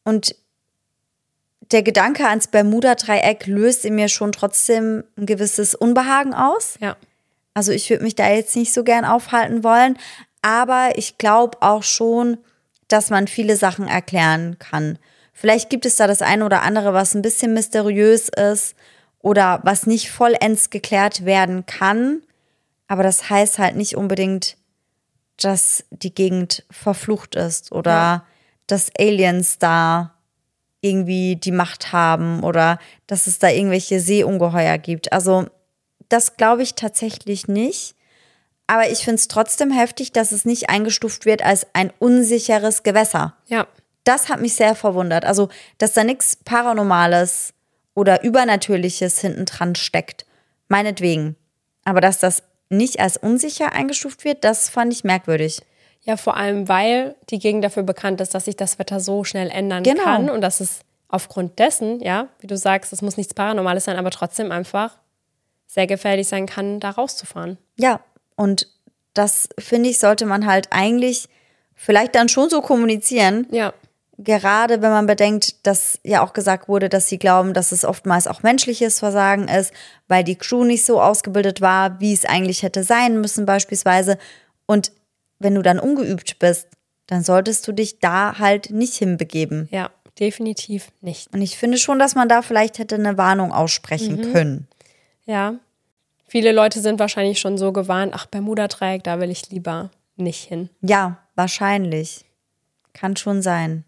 [0.03, 0.35] und
[1.71, 6.77] der Gedanke ans Bermuda-Dreieck löst in mir schon trotzdem ein gewisses Unbehagen aus.
[6.81, 6.97] Ja.
[7.53, 9.97] Also ich würde mich da jetzt nicht so gern aufhalten wollen,
[10.41, 12.37] aber ich glaube auch schon,
[12.87, 14.97] dass man viele Sachen erklären kann.
[15.33, 18.75] Vielleicht gibt es da das eine oder andere, was ein bisschen mysteriös ist
[19.21, 22.21] oder was nicht vollends geklärt werden kann,
[22.87, 24.57] aber das heißt halt nicht unbedingt,
[25.43, 28.25] dass die Gegend verflucht ist oder Ja.
[28.67, 30.13] dass Aliens da
[30.81, 35.11] irgendwie die Macht haben oder dass es da irgendwelche Seeungeheuer gibt.
[35.11, 35.47] Also
[36.07, 37.95] das glaube ich tatsächlich nicht.
[38.67, 43.35] Aber ich finde es trotzdem heftig, dass es nicht eingestuft wird als ein unsicheres Gewässer.
[43.47, 43.67] Ja.
[44.03, 45.25] Das hat mich sehr verwundert.
[45.25, 47.53] Also, dass da nichts Paranormales
[47.95, 50.25] oder Übernatürliches hinten dran steckt.
[50.67, 51.35] Meinetwegen.
[51.83, 55.61] Aber dass das nicht als unsicher eingestuft wird, das fand ich merkwürdig.
[56.01, 59.49] Ja, vor allem, weil die Gegend dafür bekannt ist, dass sich das Wetter so schnell
[59.49, 60.03] ändern Genau.
[60.03, 63.97] kann und dass es aufgrund dessen, ja, wie du sagst, es muss nichts Paranormales sein,
[63.97, 64.97] aber trotzdem einfach
[65.67, 67.57] sehr gefährlich sein kann, da rauszufahren.
[67.77, 67.99] Ja,
[68.35, 68.67] und
[69.13, 71.27] das finde ich, sollte man halt eigentlich
[71.75, 73.47] vielleicht dann schon so kommunizieren.
[73.51, 73.73] Ja.
[74.21, 78.27] Gerade wenn man bedenkt, dass ja auch gesagt wurde, dass sie glauben, dass es oftmals
[78.27, 79.73] auch menschliches Versagen ist,
[80.09, 84.17] weil die Crew nicht so ausgebildet war, wie es eigentlich hätte sein müssen, beispielsweise.
[84.65, 84.91] Und
[85.39, 86.67] wenn du dann ungeübt bist,
[87.07, 89.69] dann solltest du dich da halt nicht hinbegeben.
[89.71, 89.89] Ja,
[90.19, 91.33] definitiv nicht.
[91.33, 94.67] Und ich finde schon, dass man da vielleicht hätte eine Warnung aussprechen können.
[95.25, 95.55] Ja.
[96.27, 100.69] Viele Leute sind wahrscheinlich schon so gewarnt, ach, Bermuda-Dreieck, da will ich lieber nicht hin.
[100.81, 102.25] Ja, wahrscheinlich.
[102.91, 103.85] Kann schon sein.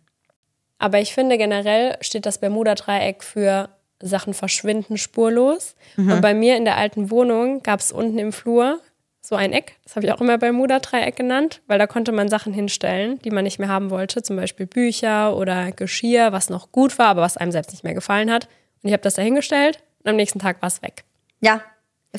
[0.82, 3.69] Aber ich finde generell steht das Bermuda-Dreieck für
[4.01, 5.75] Sachen verschwinden spurlos.
[5.95, 8.79] Und bei mir in der alten Wohnung gab es unten im Flur
[9.21, 9.77] so ein Eck.
[9.84, 13.43] Das habe ich auch immer Bermuda-Dreieck genannt, weil da konnte man Sachen hinstellen, die man
[13.43, 14.23] nicht mehr haben wollte.
[14.23, 17.93] Zum Beispiel Bücher oder Geschirr, was noch gut war, aber was einem selbst nicht mehr
[17.93, 18.45] gefallen hat.
[18.82, 21.03] Und ich habe das da hingestellt und am nächsten Tag war es weg.
[21.39, 21.61] Ja,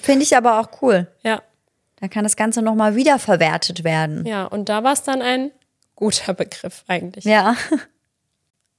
[0.01, 1.09] finde ich aber auch cool.
[1.25, 1.43] Ja,
[2.01, 4.25] Dann kann das Ganze nochmal wiederverwertet werden.
[4.25, 4.45] ja.
[4.45, 5.51] Und da war es dann ein
[5.97, 7.25] guter Begriff eigentlich.
[7.25, 7.57] Ja.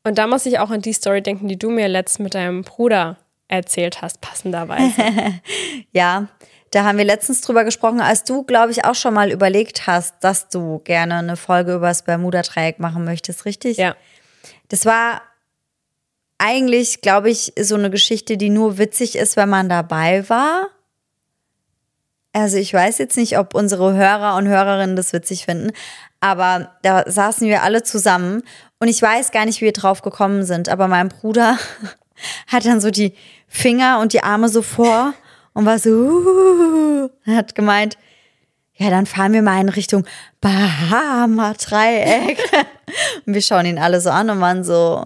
[0.03, 2.63] Und da muss ich auch an die Story denken, die du mir letzt mit deinem
[2.63, 5.01] Bruder erzählt hast, passenderweise.
[5.91, 6.27] Ja,
[6.71, 10.15] da haben wir letztens drüber gesprochen, als du, glaube ich, auch schon mal überlegt hast,
[10.21, 13.77] dass du gerne eine Folge über das Bermuda-Dreieck machen möchtest, richtig?
[13.77, 13.95] ja.
[14.69, 15.21] Das war
[16.39, 20.69] eigentlich, glaube ich, so eine Geschichte, die nur witzig ist, wenn man dabei war.
[22.33, 25.71] Also ich weiß jetzt nicht, ob unsere Hörer und Hörerinnen das witzig finden,
[26.19, 28.41] aber da saßen wir alle zusammen
[28.84, 31.57] und ich weiß gar nicht, wie wir drauf gekommen sind, aber mein Bruder
[32.47, 33.13] hat dann so die
[33.47, 35.13] Finger und die Arme so vor
[35.53, 37.97] und war so, uh, hat gemeint,
[38.73, 40.05] ja, dann fahren wir mal in Richtung
[40.41, 42.38] Bahama-Dreieck.
[43.25, 45.05] und wir schauen ihn alle so an und waren so,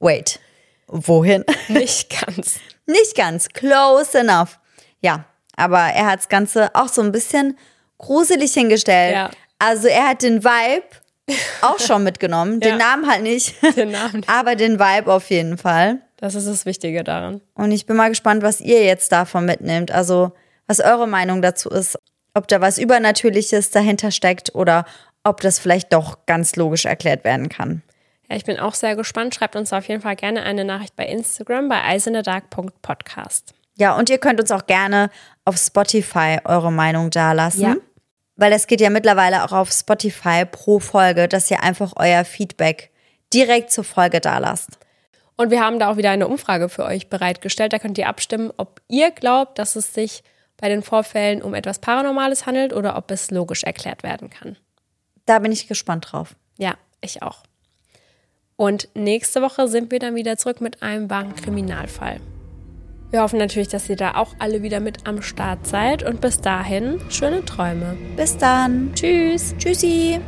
[0.00, 0.40] wait,
[0.88, 1.44] wohin?
[1.68, 2.58] Nicht ganz.
[2.84, 4.58] Nicht ganz, close enough.
[5.02, 7.56] Ja, aber er hat das Ganze auch so ein bisschen
[7.98, 9.14] gruselig hingestellt.
[9.14, 9.30] Ja.
[9.60, 11.03] Also er hat den Vibe
[11.62, 12.76] auch schon mitgenommen, den Ja.
[12.76, 14.28] Namen halt nicht, Den Namen nicht.
[14.28, 16.00] aber den Vibe auf jeden Fall.
[16.16, 17.40] Das ist das Wichtige daran.
[17.54, 19.90] Und ich bin mal gespannt, was ihr jetzt davon mitnehmt.
[19.90, 20.32] Also,
[20.66, 21.98] was eure Meinung dazu ist.
[22.34, 24.84] Ob da was Übernatürliches dahinter steckt oder
[25.22, 27.82] ob das vielleicht doch ganz logisch erklärt werden kann.
[28.28, 29.34] Ja, ich bin auch sehr gespannt.
[29.34, 33.54] Schreibt uns auf jeden Fall gerne eine Nachricht bei Instagram bei eisendark.podcast.
[33.76, 35.10] Ja, und ihr könnt uns auch gerne
[35.44, 37.60] auf Spotify eure Meinung dalassen.
[37.62, 37.76] Ja.
[38.36, 42.90] Weil es geht ja mittlerweile auch auf Spotify pro Folge, dass ihr einfach euer Feedback
[43.32, 44.78] direkt zur Folge dalasst.
[45.36, 47.72] Und wir haben da auch wieder eine Umfrage für euch bereitgestellt.
[47.72, 50.22] Da könnt ihr abstimmen, ob ihr glaubt, dass es sich
[50.56, 54.56] bei den Vorfällen um etwas Paranormales handelt oder ob es logisch erklärt werden kann.
[55.26, 56.36] Da bin ich gespannt drauf.
[56.58, 57.42] Ja, ich auch.
[58.56, 62.20] Und nächste Woche sind wir dann wieder zurück mit einem wahren Kriminalfall.
[63.14, 66.40] Wir hoffen natürlich, dass ihr da auch alle wieder mit am Start seid und bis
[66.40, 67.96] dahin schöne Träume.
[68.16, 68.92] Bis dann.
[68.92, 69.54] Tschüss.
[69.56, 70.18] Tschüssi.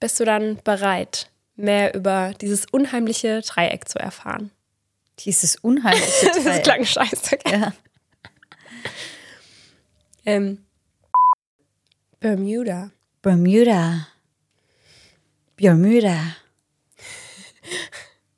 [0.00, 4.50] Bist du dann bereit, mehr über dieses unheimliche Dreieck zu erfahren?
[5.20, 6.62] Dieses unheimliche Das Teil.
[6.62, 7.36] klang scheiße.
[7.36, 7.60] gell?
[7.60, 7.72] Ja.
[10.26, 10.64] Ähm,
[12.18, 12.90] Bermuda.
[13.24, 14.12] Bermuda.
[15.56, 16.36] Bermuda.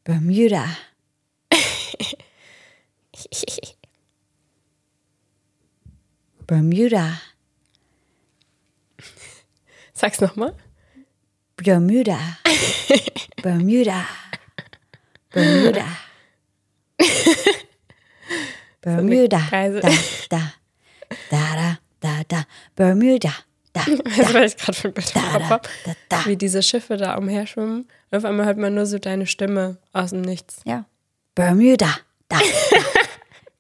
[0.07, 0.65] Bermuda.
[6.47, 7.19] Bermuda.
[9.93, 10.55] Sag's nochmal.
[11.59, 12.39] Bermuda.
[13.43, 14.07] Bermuda.
[15.35, 15.89] Bermuda.
[18.87, 19.43] Bermuda.
[19.51, 19.91] Da,
[20.31, 20.43] da.
[21.31, 22.47] Da, da, da, da.
[22.79, 23.56] Bermuda.
[23.77, 23.83] Da,
[24.17, 25.69] Das war ich gerade ein Bild im da, Kopf da, hab.
[25.85, 26.27] da, da.
[26.27, 27.87] Wie diese Schiffe da umherschwimmen.
[28.11, 30.61] Und auf einmal hört man nur so deine Stimme aus dem Nichts.
[30.65, 30.87] Ja.
[31.35, 31.99] Bermuda.
[32.29, 32.79] Da, da.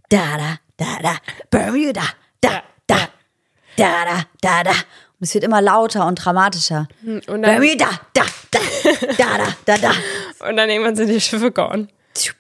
[0.08, 1.16] Da, da, da, da.
[1.50, 2.02] Bermuda.
[2.40, 3.08] Da, da.
[3.76, 4.70] Da, da, da, da.
[4.70, 6.88] Und es wird immer lauter und dramatischer.
[7.04, 7.88] Und dann, Bermuda.
[8.14, 8.58] Da, da.
[9.18, 10.48] Da, da, da, da.
[10.48, 11.88] und dann irgendwann sind die Schiffe gone.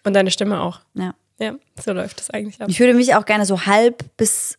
[0.04, 0.80] Und deine Stimme auch.
[0.94, 1.14] Ja.
[1.38, 1.52] Ja,
[1.84, 2.68] so läuft das eigentlich ab.
[2.70, 4.56] Ich würde mich auch gerne so halb bis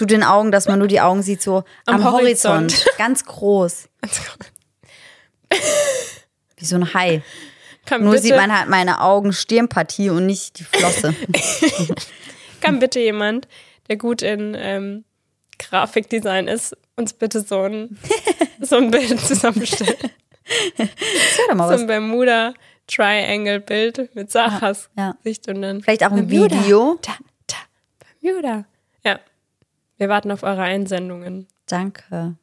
[0.00, 2.72] zu den Augen, dass man nur die Augen sieht, so am, Am Horizont.
[2.72, 2.86] Horizont.
[2.96, 3.90] Ganz groß.
[6.56, 7.20] Wie so ein Hai.
[7.84, 11.14] Kann Nur bitte, sieht man halt meine Augen Stirnpartie und nicht die Flosse.
[12.62, 13.46] kann bitte jemand,
[13.90, 15.04] der gut in ähm,
[15.58, 17.98] Grafikdesign ist, uns bitte so ein,
[18.62, 19.98] so ein Bild zusammenstellen.
[20.46, 21.78] So was.
[21.78, 22.54] ein Bermuda
[22.86, 25.12] Triangle Bild mit Sarahs Ja.
[25.22, 26.64] Gesicht und dann Vielleicht auch ein Bermuda.
[26.64, 26.98] Video.
[27.02, 27.12] Ta,
[27.46, 27.58] ta,
[28.22, 28.64] Bermuda.
[30.00, 31.46] Wir warten auf eure Einsendungen.
[31.66, 32.34] Danke.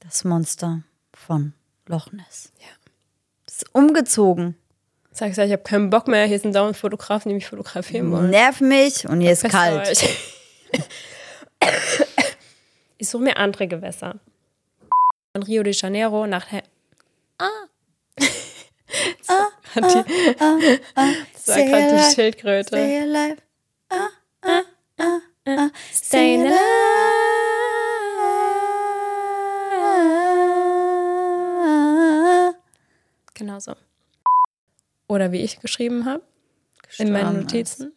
[0.00, 0.80] Das Monster
[1.12, 1.52] von
[1.84, 2.54] Loch Ness.
[2.58, 2.68] Ja.
[3.46, 4.56] Ist umgezogen.
[5.12, 8.30] Sagst du, ich habe keinen Bock mehr, hier sind dauernd Fotografen, die mich fotografieren wollen.
[8.30, 10.02] Nerv mich und hier ist kalt.
[12.98, 14.14] Ich suche mir andere Gewässer.
[15.34, 16.50] Von Rio de Janeiro nach.
[16.50, 16.62] He
[17.36, 17.50] ah.
[18.16, 20.80] das war grad die,
[21.34, 22.68] das war grad die Schildkröte.
[22.68, 23.36] Stay alive.
[23.90, 24.08] Ah,
[24.40, 24.62] ah,
[24.96, 25.70] ah, ah.
[25.92, 26.54] Stay alive.
[33.34, 33.74] Genau so.
[35.08, 36.22] Oder wie ich geschrieben habe
[36.98, 37.92] in meinen Notizen.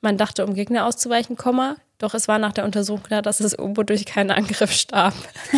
[0.00, 3.58] Man dachte, um Gegner auszuweichen, Komma, doch es war nach der Untersuchung klar, dass das
[3.58, 5.14] U-Boot durch keinen Angriff starb.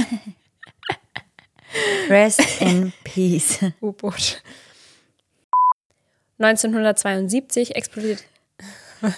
[2.09, 3.59] Rest in peace.
[3.81, 4.43] U-Boot.
[6.39, 8.25] 1972 explodiert.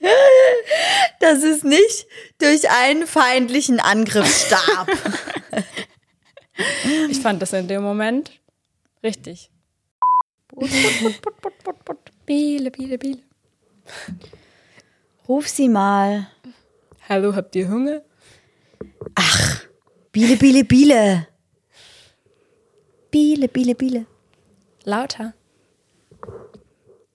[1.20, 2.06] Dass es nicht
[2.38, 4.88] durch einen feindlichen Angriff starb.
[7.10, 8.30] Ich fand das in dem Moment
[9.02, 9.50] richtig.
[10.48, 11.98] Put, put, put, put, put, put.
[12.24, 13.22] Biele, Biele, Biele.
[15.28, 16.28] Ruf sie mal.
[17.08, 18.02] Hallo, habt ihr Hunger?
[20.12, 21.28] Biele, Biele, Biele.
[23.10, 24.06] Biele, Biele, Biele.
[24.84, 25.34] Lauter.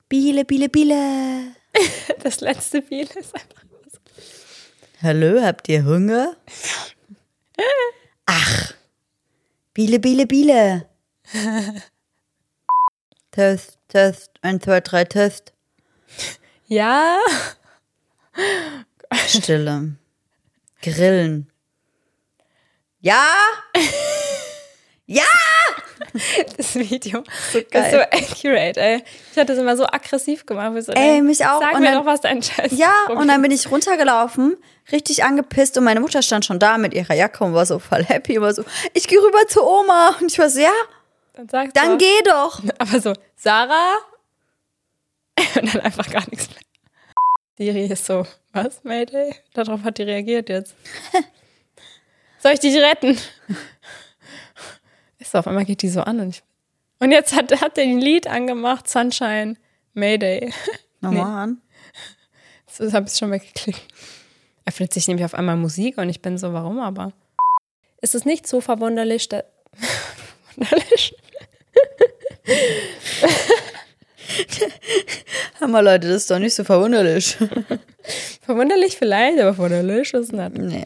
[0.08, 1.56] Biele, Biele, Biele.
[2.24, 3.64] Das letzte Biele ist einfach.
[5.02, 6.36] Hallo, habt ihr Hunger?
[8.26, 8.74] Ach.
[9.74, 10.90] Biele, Biele, Biele.
[13.32, 15.54] Test, Test, 1, 2, 3, Test.
[16.68, 17.18] Ja.
[19.28, 19.96] Stille.
[20.82, 21.52] Grillen.
[23.00, 23.34] Ja?
[25.08, 25.24] Ja!
[26.58, 29.04] Das Video So ist so accurate, ey.
[29.32, 30.72] Ich hatte es immer so aggressiv gemacht.
[30.84, 31.60] So Ey, mich auch.
[31.62, 34.58] Sag Und mir dann- doch, was dein Scheiß Ja, Problem und dann bin ich runtergelaufen,
[34.92, 38.04] richtig angepisst und meine Mutter stand schon da mit ihrer Jacke und war so voll
[38.04, 40.16] happy und war so, ich gehe rüber zu Oma.
[40.20, 40.72] Und ich war so, ja,
[41.34, 41.98] Dann sagst dann du.
[41.98, 42.62] geh doch.
[42.80, 43.94] Aber so, Sarah?
[45.56, 46.60] Und dann einfach gar nichts mehr.
[47.58, 49.36] Siri ist so, was, Mayday?
[49.54, 50.76] Darauf hat die reagiert jetzt.
[52.40, 53.18] Soll ich dich retten?
[55.32, 56.44] So, auf einmal geht die so an und ich.
[57.00, 59.56] Und jetzt hat, hat der ein Lied angemacht, Sunshine,
[59.94, 60.52] Mayday.
[61.00, 61.62] Nochmal an.
[62.78, 63.82] Das habe ich schon weggeklickt.
[64.66, 67.14] Öffnet sich nämlich auf einmal Musik und ich bin so, warum aber?
[68.02, 69.46] Ist es nicht so verwunderlich, dass.
[70.54, 71.16] Verwunderlich?
[75.62, 77.38] Hammer, Leute, das ist doch nicht so verwunderlich.
[78.42, 80.58] Verwunderlich vielleicht, aber verwunderlich ist nicht.
[80.58, 80.84] nee.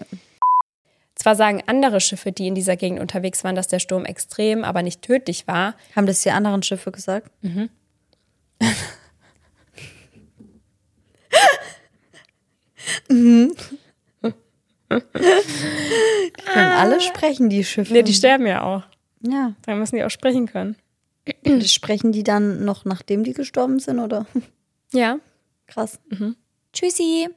[1.26, 4.84] Zwar sagen andere Schiffe, die in dieser Gegend unterwegs waren, dass der Sturm extrem, aber
[4.84, 5.74] nicht tödlich war.
[5.96, 7.32] Haben das die anderen Schiffe gesagt?
[7.42, 7.72] mhm.
[13.10, 14.34] Die
[16.46, 17.92] können alle sprechen, die Schiffe.
[17.92, 18.84] Ne, die sterben ja auch.
[19.22, 19.56] ja.
[19.64, 20.76] Da müssen die auch sprechen können.
[21.66, 24.28] Sprechen die dann noch, nachdem die gestorben sind, oder?
[24.94, 25.18] Ja.
[25.66, 26.00] Krass.
[26.72, 27.30] Tschüssi.